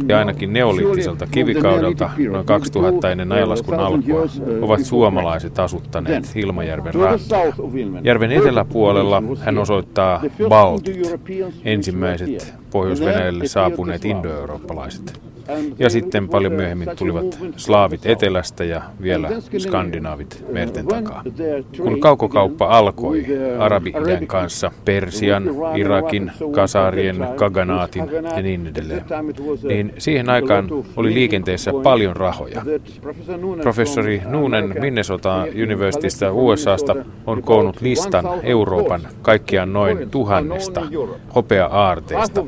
Ja 0.08 0.18
ainakin 0.18 0.52
neoliittiselta 0.52 1.26
kivikaudelta 1.26 2.10
noin 2.30 2.46
2000 2.46 3.10
ennen 3.10 3.32
ajanlaskun 3.32 3.74
alkua 3.74 4.26
ovat 4.62 4.84
suomalaiset 4.84 5.58
asuttaneet 5.58 6.34
Hilmajärven 6.34 6.94
rantaa. 6.94 7.40
Järven 8.04 8.32
eteläpuolella 8.32 9.22
hän 9.40 9.58
osoittaa 9.58 10.22
Baltit, 10.48 11.20
ensimmäiset 11.64 12.54
pohjois 12.70 13.02
saapuneet 13.44 14.04
indoeurooppalaiset. 14.04 15.20
Ja 15.78 15.90
sitten 15.90 16.28
paljon 16.28 16.52
myöhemmin 16.52 16.88
tulivat 16.96 17.38
slaavit 17.56 18.06
etelästä 18.06 18.64
ja 18.64 18.82
vielä 19.02 19.30
skandinaavit 19.58 20.44
merten 20.52 20.86
takaa. 20.86 21.24
Kun 21.82 22.00
kaukokauppa 22.00 22.66
alkoi 22.66 23.26
Arabi-idän 23.58 24.26
kanssa, 24.26 24.70
Persian, 24.84 25.44
Irakin, 25.76 26.32
Kasarien, 26.52 27.26
Kaganaatin 27.36 28.04
ja 28.36 28.42
niin 28.42 28.66
edelleen, 28.66 29.04
niin 29.62 29.92
siihen 29.98 30.30
aikaan 30.30 30.68
oli 30.96 31.14
liikenteessä 31.14 31.72
paljon 31.82 32.16
rahoja. 32.16 32.62
Professori 33.62 34.22
Noonen 34.26 34.74
Minnesota 34.80 35.44
Universitystä 35.62 36.32
USAsta 36.32 36.96
on 37.26 37.42
koonnut 37.42 37.80
listan 37.80 38.24
Euroopan 38.42 39.00
kaikkiaan 39.22 39.72
noin 39.72 40.10
tuhannesta 40.10 40.82
hopea-aarteesta, 41.34 42.44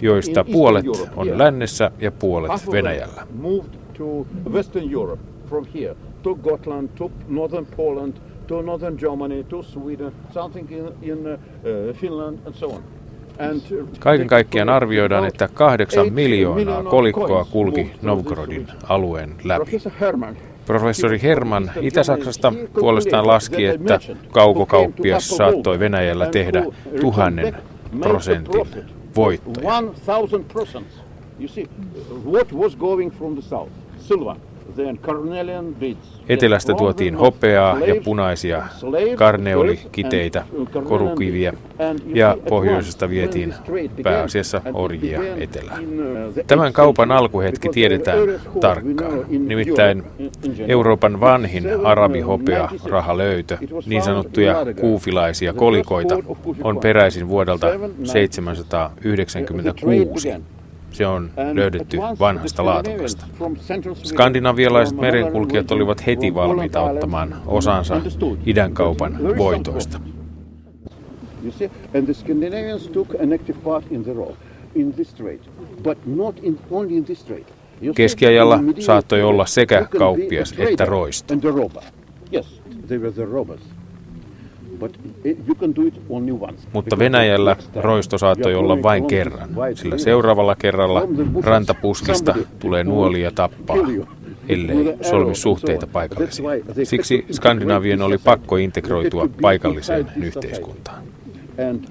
joista 0.00 0.44
puolet 0.44 0.86
on 1.16 1.38
lännessä 1.38 1.90
ja 2.00 2.12
puolet 2.12 2.52
Venäjällä. 2.72 3.26
to 4.00 4.26
Gotland, 6.42 6.88
to 6.94 7.10
northern 7.28 7.66
Poland, 7.76 8.16
to 8.46 8.62
northern 8.62 8.98
Germany, 8.98 9.44
to 9.44 9.62
Sweden, 9.62 10.12
something 10.34 10.70
in, 10.70 10.92
in 11.02 11.18
uh, 11.18 11.96
Finland 11.96 12.38
and 12.46 12.54
so 12.54 12.66
on. 12.66 12.82
Kaiken 13.98 14.26
kaikkiaan 14.26 14.68
arvioidaan, 14.68 15.26
että 15.26 15.48
kahdeksan 15.54 16.12
miljoonaa 16.12 16.82
kolikkoa 16.82 17.44
kulki 17.44 17.92
Novgorodin 18.02 18.66
alueen 18.88 19.34
läpi. 19.44 19.78
Professori 20.66 21.22
Herman 21.22 21.70
Itä-Saksasta 21.80 22.52
puolestaan 22.80 23.26
laski, 23.26 23.66
että 23.66 24.00
kaukokauppias 24.32 25.28
saattoi 25.28 25.78
Venäjällä 25.78 26.26
tehdä 26.26 26.64
tuhannen 27.00 27.56
prosentin 28.00 28.66
voittoja. 29.16 29.82
Etelästä 36.28 36.74
tuotiin 36.74 37.14
hopeaa 37.14 37.80
ja 37.80 37.94
punaisia 38.04 38.62
karneolikiteitä, 39.16 40.44
korukiviä 40.88 41.52
ja 42.06 42.36
pohjoisesta 42.48 43.10
vietiin 43.10 43.54
pääasiassa 44.02 44.62
orjia 44.74 45.20
etelään. 45.36 45.84
Tämän 46.46 46.72
kaupan 46.72 47.12
alkuhetki 47.12 47.68
tiedetään 47.68 48.18
tarkkaan. 48.60 49.24
Nimittäin 49.28 50.04
Euroopan 50.68 51.20
vanhin 51.20 51.86
arabihopea 51.86 52.68
rahalöytö, 52.84 53.58
niin 53.86 54.02
sanottuja 54.02 54.56
kuufilaisia 54.80 55.52
kolikoita, 55.52 56.18
on 56.62 56.80
peräisin 56.80 57.28
vuodelta 57.28 57.66
796. 58.04 60.32
Se 60.92 61.06
on 61.06 61.30
löydetty 61.52 61.96
vanhasta 61.96 62.64
laatokasta. 62.64 63.26
Skandinavialaiset 64.04 64.96
merenkulkijat 64.96 65.70
olivat 65.70 66.06
heti 66.06 66.34
valmiita 66.34 66.80
ottamaan 66.80 67.36
osansa 67.46 68.00
idän 68.46 68.74
kaupan 68.74 69.18
voitoista. 69.38 70.00
Keskiajalla 77.94 78.58
saattoi 78.78 79.22
olla 79.22 79.46
sekä 79.46 79.86
kauppias 79.98 80.54
että 80.58 80.84
roisto. 80.84 81.34
Mutta 86.72 86.98
Venäjällä 86.98 87.56
roisto 87.76 88.18
saattoi 88.18 88.54
olla 88.54 88.82
vain 88.82 89.06
kerran, 89.06 89.48
sillä 89.74 89.98
seuraavalla 89.98 90.54
kerralla 90.54 91.02
rantapuskista 91.42 92.34
tulee 92.58 92.84
nuoli 92.84 93.22
ja 93.22 93.30
tappaa, 93.30 93.76
ellei 94.48 94.96
solmi 95.02 95.34
suhteita 95.34 95.86
paikallisiin. 95.86 96.48
Siksi 96.84 97.26
Skandinavien 97.32 98.02
oli 98.02 98.18
pakko 98.18 98.56
integroitua 98.56 99.28
paikalliseen 99.42 100.06
yhteiskuntaan. 100.22 101.02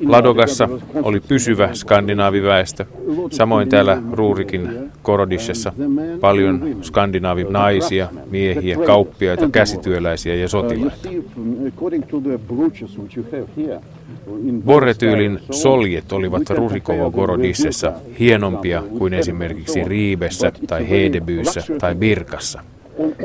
Ladogassa 0.08 0.70
oli 1.04 1.20
pysyvä 1.20 1.70
skandinaaviväestö, 1.74 2.86
samoin 3.32 3.70
täällä 3.70 4.02
Ruurikin 4.12 4.70
Korodissessa 5.02 5.74
paljon 6.22 6.78
skandinaavinaisia, 6.82 8.08
miehiä, 8.32 8.78
kauppiaita, 8.86 9.50
käsityöläisiä 9.50 10.36
ja 10.36 10.48
sotilaita. 10.48 11.10
Borretyylin 14.66 15.40
soljet 15.52 16.12
olivat 16.12 16.50
Rurikovo 16.50 17.12
Gorodissessa 17.12 17.94
hienompia 18.20 18.84
kuin 18.98 19.14
esimerkiksi 19.14 19.84
Riibessä 19.84 20.52
tai 20.68 20.90
Hedebyyssä 20.90 21.62
tai 21.80 21.96
Birkassa. 21.96 22.62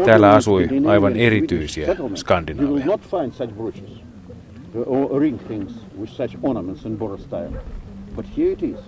Täällä 0.05 0.31
asui 0.31 0.69
aivan 0.87 1.17
erityisiä 1.17 1.97
skandinaaveja 2.15 2.99
with 5.97 6.11
such 6.11 6.37
ornaments 6.43 6.85
in 6.85 6.97
Bora 6.97 7.19
style. 7.19 7.53
But 8.17 8.27
here 8.37 8.53
it 8.53 8.63
is, 8.63 8.79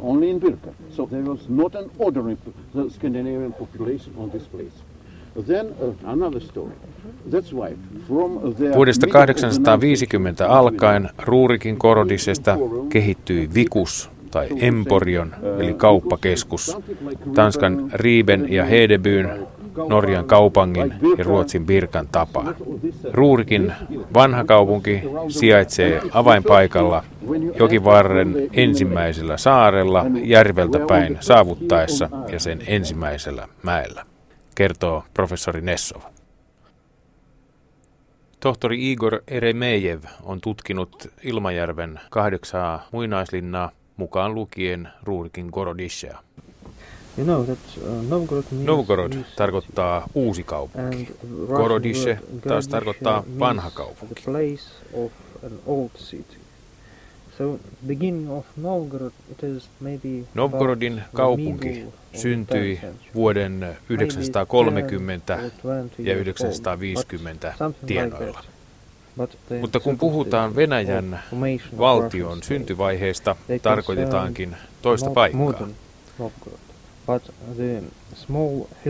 only 0.00 0.30
in 0.30 0.40
Birka. 0.40 0.72
So 0.96 1.06
there 1.06 1.22
was 1.22 1.48
not 1.48 1.74
an 1.74 1.90
ordinary 1.98 2.36
Scandinavian 2.88 3.52
population 3.52 4.12
on 4.16 4.30
this 4.30 4.46
place. 4.48 4.74
Then 5.46 5.66
uh, 5.66 6.12
another 6.12 6.40
story. 6.40 6.74
That's 7.30 7.52
why 7.52 7.74
from 8.08 8.38
Vuodesta 8.74 9.06
850 9.06 10.44
alkaen 10.48 11.10
Ruurikin 11.18 11.78
Korodisesta 11.78 12.58
kehittyi 12.88 13.50
Vikus 13.54 14.10
tai 14.30 14.48
Emporion 14.60 15.34
eli 15.58 15.74
kauppakeskus 15.74 16.78
Tanskan 17.34 17.90
Riiben 17.92 18.52
ja 18.52 18.64
Hedebyn 18.64 19.46
Norjan 19.88 20.24
kaupangin 20.24 20.94
ja 21.18 21.24
Ruotsin 21.24 21.66
Birkan 21.66 22.08
tapaan. 22.12 22.56
Ruurikin 23.12 23.72
vanha 24.14 24.44
kaupunki 24.44 25.02
sijaitsee 25.28 26.02
avainpaikalla 26.12 27.04
jokivarren 27.58 28.34
ensimmäisellä 28.52 29.36
saarella 29.36 30.04
järveltä 30.22 30.78
päin 30.88 31.18
saavuttaessa 31.20 32.08
ja 32.32 32.40
sen 32.40 32.62
ensimmäisellä 32.66 33.48
mäellä, 33.62 34.04
kertoo 34.54 35.04
professori 35.14 35.60
Nessov. 35.60 36.00
Tohtori 38.40 38.92
Igor 38.92 39.22
Eremejev 39.28 40.00
on 40.22 40.40
tutkinut 40.40 41.12
Ilmajärven 41.22 42.00
kahdeksaa 42.10 42.86
muinaislinnaa 42.92 43.70
mukaan 43.96 44.34
lukien 44.34 44.88
Ruurikin 45.02 45.48
Gorodishea. 45.52 46.18
You 46.18 46.22
know 46.22 46.22
that, 46.22 46.98
uh, 46.98 47.03
Novgorod, 48.08 48.44
Novgorod 48.64 49.12
tarkoittaa 49.36 50.08
uusi 50.14 50.42
kaupunki. 50.42 51.14
Gorodische 51.46 52.18
taas 52.48 52.68
tarkoittaa 52.68 53.24
vanha 53.38 53.70
kaupunki. 53.70 54.24
So, 57.38 57.58
beginning 57.86 58.32
of 58.32 58.46
Novgorod, 58.56 59.12
it 59.32 59.42
is 59.42 59.68
maybe 59.80 60.08
Novgorodin 60.34 61.02
kaupunki 61.14 61.86
syntyi 62.14 62.80
vuoden 63.14 63.76
930 63.88 65.38
ja 65.98 66.14
950 66.14 67.54
tienoilla. 67.86 68.40
Mutta 69.60 69.80
kun 69.80 69.98
puhutaan 69.98 70.56
Venäjän 70.56 71.20
valtion 71.78 72.42
syntyvaiheesta, 72.42 73.36
tarkoitetaankin 73.62 74.56
toista 74.82 75.10
paikkaa. 75.10 75.68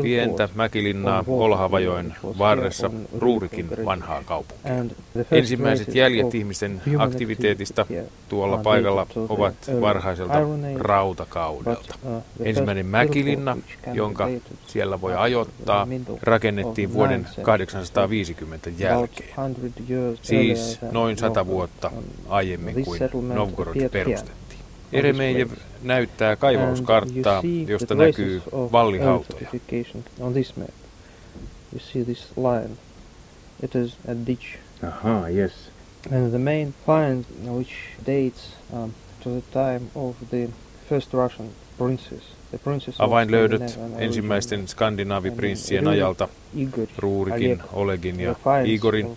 Pientä 0.03 0.49
mäkilinnaa 0.55 1.25
Olhavajoen 1.27 2.15
varressa 2.39 2.91
Ruurikin 3.19 3.69
vanhaa 3.85 4.23
kaupunkia. 4.25 4.73
Ensimmäiset 5.31 5.95
jäljet 5.95 6.35
ihmisten 6.35 6.83
aktiviteetista 6.99 7.87
tuolla 8.29 8.57
paikalla 8.59 9.07
ovat 9.29 9.55
varhaiselta 9.81 10.35
rautakaudelta. 10.77 11.95
Uh, 12.05 12.23
Ensimmäinen 12.41 12.87
mäkilinna, 12.87 13.57
jonka 13.93 14.29
siellä 14.67 15.01
voi 15.01 15.15
ajoittaa, 15.15 15.87
rakennettiin 16.23 16.93
vuoden 16.93 17.27
850 17.43 18.71
jälkeen. 18.79 19.57
Siis 20.23 20.79
noin 20.93 21.19
sata 21.19 21.47
vuotta 21.47 21.91
aiemmin 22.29 22.85
kuin 22.85 23.01
Novgorod 23.35 23.89
perustettiin. 23.89 24.44
Eremejev 24.95 25.51
näyttää 25.83 26.37
kaivauskarttaa, 26.37 27.43
josta 27.67 27.95
näkyy 27.95 28.43
vallihautoja. 28.53 29.49
You 31.73 31.81
see 31.93 32.05
this 32.05 32.29
line. 32.37 32.77
It 33.63 33.75
is 33.75 33.97
a 34.09 34.27
ditch. 34.27 34.59
Aha, 34.83 35.29
yes. 35.29 35.53
And 36.13 36.31
the 36.31 36.39
main 36.39 36.75
find, 36.87 37.25
which 37.57 37.73
dates 38.07 38.57
um, 38.73 38.93
to 39.23 39.31
the 39.31 39.43
time 39.53 39.91
of 39.95 40.17
the 40.31 40.49
first 40.89 41.13
Russian 41.13 41.49
princes. 41.79 42.23
Avainlöydöt 42.99 43.79
ensimmäisten 43.99 44.69
skandinaaviprinssien 44.69 45.89
ajalta, 45.89 46.29
Ruurikin, 46.99 47.63
Olegin 47.73 48.21
ja 48.21 48.35
Igorin, 48.65 49.17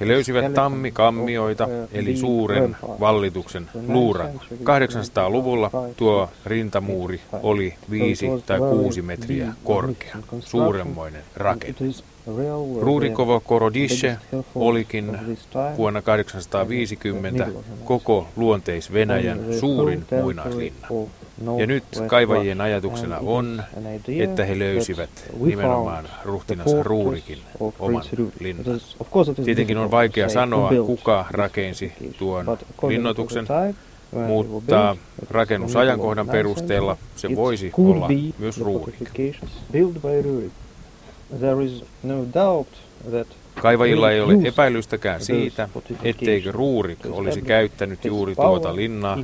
he 0.00 0.08
löysivät 0.08 0.54
tammikammioita, 0.54 1.68
eli 1.92 2.16
suuren 2.16 2.76
vallituksen 3.00 3.68
luuran. 3.88 4.30
800-luvulla 4.52 5.70
tuo 5.96 6.28
rintamuuri 6.46 7.20
oli 7.42 7.74
viisi 7.90 8.26
tai 8.46 8.58
kuusi 8.58 9.02
metriä 9.02 9.52
korkea, 9.64 10.16
suuremmoinen 10.40 11.22
rakennus. 11.36 12.04
Rurikovo 12.80 13.40
Korodische 13.40 14.16
olikin 14.54 15.18
vuonna 15.76 16.02
850 16.02 17.46
koko 17.84 18.28
luonteis-Venäjän 18.36 19.54
suurin 19.60 20.06
muinaislinna. 20.22 20.88
Ja 21.58 21.66
nyt 21.66 21.84
kaivajien 22.06 22.60
ajatuksena 22.60 23.18
on, 23.18 23.62
että 24.20 24.44
he 24.44 24.58
löysivät 24.58 25.10
nimenomaan 25.40 26.08
ruhtinas 26.24 26.72
Ruurikin 26.82 27.38
oman 27.78 28.04
linnan. 28.40 28.80
Tietenkin 29.44 29.78
on 29.78 29.90
vaikea 29.90 30.28
sanoa, 30.28 30.70
kuka 30.86 31.26
rakensi 31.30 31.92
tuon 32.18 32.58
linnoituksen, 32.88 33.46
mutta 34.26 34.96
rakennusajankohdan 35.30 36.28
perusteella 36.28 36.96
se 37.16 37.36
voisi 37.36 37.72
olla 37.78 38.08
myös 38.38 38.60
Ruurik. 38.60 38.94
Kaivajilla 43.62 44.10
ei 44.10 44.20
ole 44.20 44.34
epäilystäkään 44.44 45.20
siitä, 45.20 45.68
etteikö 46.02 46.52
Ruurik 46.52 46.98
olisi 47.10 47.42
käyttänyt 47.42 48.04
juuri 48.04 48.34
tuota 48.34 48.76
linnaa 48.76 49.18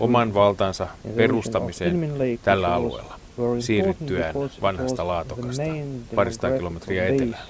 oman 0.00 0.34
valtansa 0.34 0.88
perustamiseen 1.16 2.12
tällä 2.42 2.74
alueella, 2.74 3.14
siirryttyään 3.58 4.34
vanhasta 4.62 5.06
laatokasta 5.06 5.62
parista 6.14 6.50
kilometriä 6.50 7.06
etelään. 7.06 7.42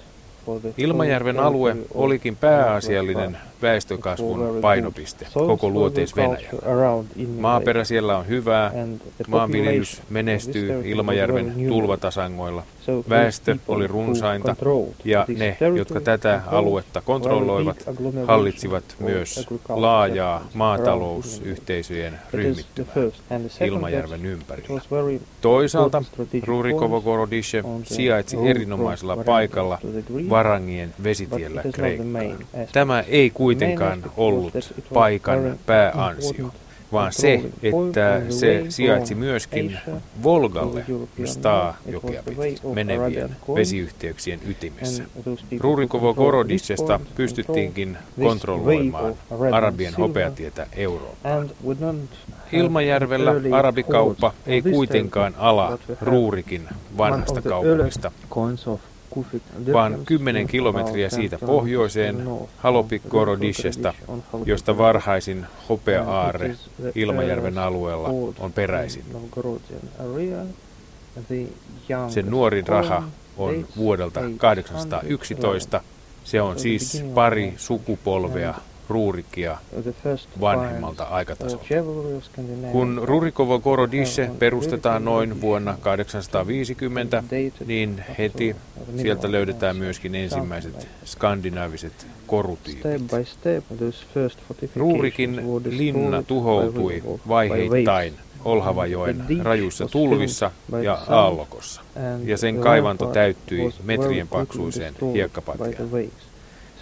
Ilmajärven 0.79 1.41
alue 1.41 1.77
olikin 1.95 2.37
pääasiallinen 2.37 3.39
väestökasvun 3.63 4.59
painopiste 4.61 5.27
koko 5.35 5.69
luoteis 5.69 6.17
Venäjällä. 6.17 7.05
Maaperä 7.39 7.85
siellä 7.85 8.19
on 8.19 8.29
hyvää, 8.29 8.73
maanviljelys 9.29 10.03
menestyy 10.11 10.83
Ilmajärven 10.85 11.55
tulvatasangoilla, 11.69 12.63
väestö 13.09 13.57
oli 13.69 13.87
runsainta 13.87 14.57
ja 15.05 15.27
ne, 15.39 15.57
jotka 15.77 16.01
tätä 16.01 16.41
aluetta 16.47 17.01
kontrolloivat, 17.01 17.77
hallitsivat 18.27 18.85
myös 18.99 19.47
laajaa 19.69 20.47
maatalousyhteisöjen 20.55 22.19
ryhmittymää 22.33 22.95
Ilmajärven 23.67 24.27
ympärillä. 24.27 24.81
Toisaalta 25.41 26.03
Rurikovo-Gorodische 26.45 27.65
sijaitsi 27.85 28.37
erinomaisella 28.45 29.17
paikalla 29.17 29.79
Varangien 30.31 30.95
vesitiellä 31.05 31.63
Kreikkaan. 31.73 32.37
Tämä 32.73 33.01
ei 33.01 33.31
kuitenkaan 33.31 33.52
ollut 34.17 34.55
paikan 34.95 35.59
pääansio, 35.67 36.51
vaan 36.93 37.13
se, 37.13 37.43
että 37.63 38.23
se 38.29 38.65
sijaitsi 38.69 39.15
myöskin 39.15 39.79
Volgalle 40.23 40.85
Staa-jokea 41.25 42.23
menevien 42.75 43.37
vesiyhteyksien 43.55 44.41
ytimessä. 44.47 45.05
Rurikovo 45.61 46.15
Gorodisesta 46.15 47.01
pystyttiinkin 47.17 47.99
kontrolloimaan 48.23 49.15
Arabien 49.53 49.95
hopeatietä 49.95 50.67
Eurooppaan. 50.77 51.51
Ilmajärvellä 52.53 53.35
arabikauppa 53.53 54.33
ei 54.47 54.63
kuitenkaan 54.63 55.35
ala 55.39 55.79
Ruurikin 56.01 56.69
vanhasta 56.99 57.43
kaupungista, 57.43 58.13
vaan 59.73 59.99
10 60.05 60.47
kilometriä 60.47 61.11
siitä 61.11 61.39
pohjoiseen 61.39 62.29
Halopikkorodishesta, 62.57 63.95
josta 64.45 64.79
varhaisin 64.79 65.47
hopea-aarre 65.69 66.57
Ilmajärven 66.95 67.59
alueella 67.59 68.09
on 68.39 68.53
peräisin. 68.53 69.05
Sen 72.09 72.31
nuorin 72.31 72.69
raha 72.69 73.03
on 73.37 73.67
vuodelta 73.77 74.21
811. 74.37 75.81
Se 76.25 76.41
on 76.41 76.59
siis 76.59 77.05
pari 77.15 77.55
sukupolvea 77.57 78.55
Ruurikia 78.93 79.59
vanhemmalta 80.41 81.05
aikatasolta. 81.05 81.65
Kun 82.73 83.01
Rurikovo 83.05 83.61
Gorodische 83.61 84.31
perustetaan 84.39 85.05
noin 85.05 85.41
vuonna 85.41 85.79
850, 85.81 87.23
niin 87.67 88.05
heti 88.19 88.57
sieltä 88.97 89.33
löydetään 89.33 89.77
myöskin 89.77 90.15
ensimmäiset 90.15 90.89
skandinaaviset 91.05 92.07
korutyypit. 92.27 92.83
Ruurikin 94.77 95.43
linna 95.65 96.23
tuhoutui 96.23 97.03
vaiheittain 97.29 98.15
Olhavajoen 98.45 99.25
rajuissa 99.43 99.87
tulvissa 99.89 100.51
ja 100.83 100.99
aallokossa, 101.09 101.81
ja 102.25 102.37
sen 102.37 102.59
kaivanto 102.59 103.07
täyttyi 103.07 103.75
metrien 103.85 104.29
paksuiseen 104.29 104.95
hiekkapatjaan 105.13 105.91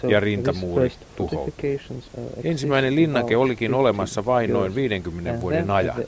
ja 0.09 0.19
rintamuuri 0.19 0.91
tuhoutui. 1.15 1.79
Ensimmäinen 2.43 2.95
linnake 2.95 3.37
olikin 3.37 3.73
olemassa 3.73 4.25
vain 4.25 4.53
noin 4.53 4.75
50 4.75 5.41
vuoden 5.41 5.71
ajan, 5.71 6.03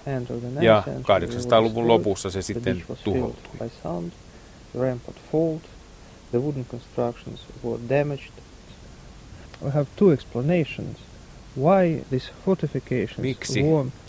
ja 0.62 0.84
800-luvun 0.88 1.88
lopussa 1.88 2.30
se 2.30 2.41
sitten 2.41 2.84
tuhoutui. 3.04 3.70
The 6.32 6.39
wooden 6.41 6.66
constructions 6.66 7.39
were 7.64 7.80
damaged. 7.89 8.32
We 9.64 9.72
have 9.72 9.86
two 9.96 10.12
explanations. 10.12 10.98
Why 11.56 12.02
this 12.10 12.32
fortifications 12.46 13.18
Miksi 13.18 13.62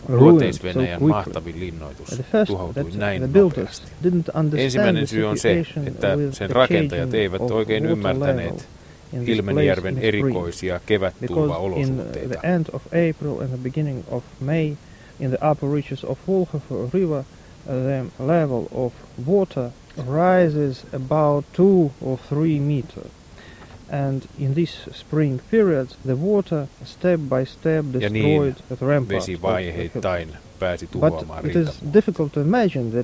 luoteis-Venäjän 0.09 1.01
so 1.01 1.07
mahtavin 1.07 1.61
linnoitus 1.61 2.22
tuhoutui 2.47 2.91
näin 2.95 3.22
nopeasti? 3.32 3.93
Ensimmäinen 4.57 5.07
syy 5.07 5.24
on 5.24 5.39
se, 5.39 5.64
että 5.87 6.16
sen 6.30 6.51
rakentajat 6.51 7.14
eivät 7.14 7.51
oikein 7.51 7.87
ymmärtäneet, 7.87 8.68
Ilmenjärven 9.26 9.98
erikoisia 9.98 10.80
kevättulvaolosuhteita. 10.86 12.28
the 12.28 12.48
end 12.54 12.66
of 12.72 12.82
April 12.86 13.38
and 13.40 13.50
the 13.50 13.70
beginning 13.70 14.04
of 14.10 14.24
May 14.40 14.76
in 15.20 15.30
the 15.30 15.38
upper 15.50 15.74
reaches 15.74 16.04
of 16.04 16.18
Volkhov 16.28 16.94
River 16.94 17.24
the 17.66 18.04
level 18.18 18.66
of 18.72 18.92
water 19.26 19.70
rises 19.96 20.84
about 20.92 21.44
two 21.52 21.90
or 22.02 22.18
three 22.28 22.60
meters. 22.60 23.10
And 23.90 24.22
in 24.38 24.54
this 24.54 24.88
spring 24.92 25.40
period, 25.50 25.88
the 26.06 26.16
water 26.16 26.66
step 26.84 27.20
by 27.20 27.44
step 27.44 27.84
destroyed 27.92 28.02
ja 28.02 28.08
niin, 28.10 28.56
the 28.68 28.86
ramparts. 28.86 29.28
Vesi 29.28 29.42
vaiheittain 29.42 30.28
pääsi 30.64 30.86
tuhoamaan 30.86 31.44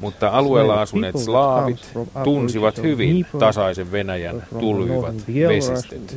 Mutta 0.01 0.29
alueella 0.29 0.81
asuneet 0.81 1.19
slaavit 1.19 1.93
tunsivat 2.25 2.83
hyvin 2.83 3.27
tasaisen 3.39 3.93
Venäjän 3.93 4.47
tulvivat 4.61 5.15
vesistöt, 5.49 6.17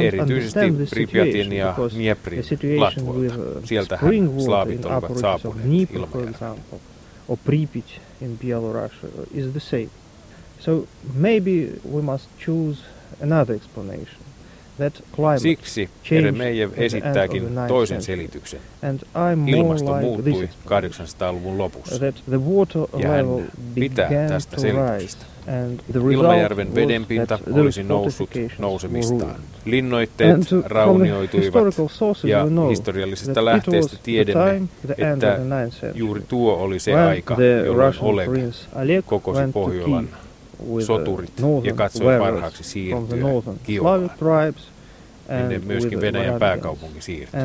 erityisesti 0.00 0.60
Pripyatin 0.90 1.52
ja 1.52 1.74
Dnieprin 1.94 2.44
latvoilta. 2.76 3.36
Sieltähän 3.64 4.40
slaavit 4.44 4.84
olivat 4.84 5.18
saapuneet 5.18 5.90
ilmajärvelle. 5.90 6.58
or 7.28 7.38
Pripyat 7.44 8.00
in 8.20 8.38
Belarus 8.38 8.92
is 9.34 9.52
the 9.52 9.60
same. 9.60 9.90
So 10.60 10.86
maybe 11.14 11.50
we 11.94 12.02
must 12.02 12.28
choose 12.44 12.82
another 13.22 13.54
explanation. 13.54 14.22
Siksi 15.36 15.90
Jeremejev 16.10 16.70
esittääkin 16.76 17.48
toisen 17.68 18.02
selityksen. 18.02 18.60
Ilmasto 19.46 19.94
muuttui 19.94 20.48
800-luvun 20.66 21.58
lopussa, 21.58 22.04
ja 22.98 23.08
hän 23.08 23.26
pitää 23.74 24.28
tästä 24.28 24.60
selityksestä. 24.60 25.26
Ilmajärven 26.12 26.74
vedenpinta 26.74 27.38
olisi 27.52 27.82
noussut 27.82 28.30
nousemistaan. 28.58 29.34
Linnoitteet 29.64 30.38
raunioituivat 30.64 31.64
ja 32.24 32.46
historiallisesta 32.68 33.44
lähteestä 33.44 33.96
tiedämme, 34.02 34.62
että 34.88 35.38
juuri 35.94 36.22
tuo 36.28 36.54
oli 36.54 36.78
se 36.78 36.94
aika, 36.94 37.36
jolloin 37.64 37.94
Oleg 38.00 39.06
kokosi 39.06 39.40
Pohjolan 39.52 40.08
soturit 40.86 41.32
ja 41.62 41.74
katsoi 41.74 42.18
parhaaksi 42.18 42.64
siirtyä 42.64 43.18
Kiovaan, 43.62 44.10
minne 45.38 45.58
myöskin 45.66 46.00
Venäjän 46.00 46.38
pääkaupunki 46.38 47.00
siirtyi. 47.00 47.40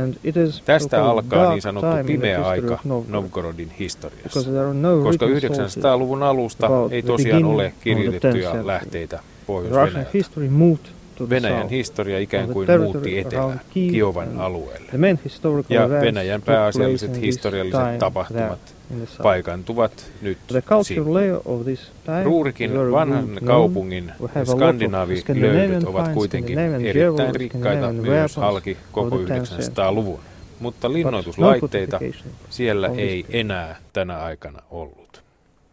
Tästä 0.66 1.06
alkaa 1.06 1.52
niin 1.52 1.62
sanottu 1.62 2.06
pimeä 2.06 2.48
aika 2.48 2.80
Novgorodin 3.08 3.72
historiassa, 3.80 4.40
koska 5.04 5.26
900-luvun 5.26 6.24
alusta 6.24 6.68
ei 6.92 7.02
tosiaan 7.02 7.46
ole 7.46 7.74
kirjoitettuja 7.84 8.68
lähteitä 8.68 9.20
Pohjois-Venäjältä. 9.48 10.10
Venäjän 11.30 11.70
historia 11.70 12.20
ikään 12.20 12.50
kuin 12.50 12.68
muutti 12.82 13.20
etelään, 13.20 13.62
Kiovan 13.74 14.42
alueelle. 14.42 14.92
Ja 15.70 15.90
Venäjän 15.90 16.42
pääasialliset 16.42 17.22
historialliset 17.22 18.00
tapahtumat 18.00 18.60
paikantuvat 19.24 20.12
nyt 20.22 20.38
sinne. 20.84 21.04
Ruurikin 22.24 22.92
vanhan 22.92 23.30
kaupungin 23.46 24.12
skandinaavilöydöt 24.44 25.84
ovat 25.84 26.08
kuitenkin 26.08 26.60
erittäin 26.60 27.36
rikkaita 27.36 27.94
myös 27.94 28.36
halki 28.36 28.78
koko 28.92 29.18
900-luvun, 29.18 30.20
mutta 30.60 30.94
linnoituslaitteita 30.94 32.00
siellä 32.50 32.88
ei 32.88 33.26
enää 33.30 33.76
tänä 33.94 34.18
aikana 34.18 34.60
ollut. 34.72 35.07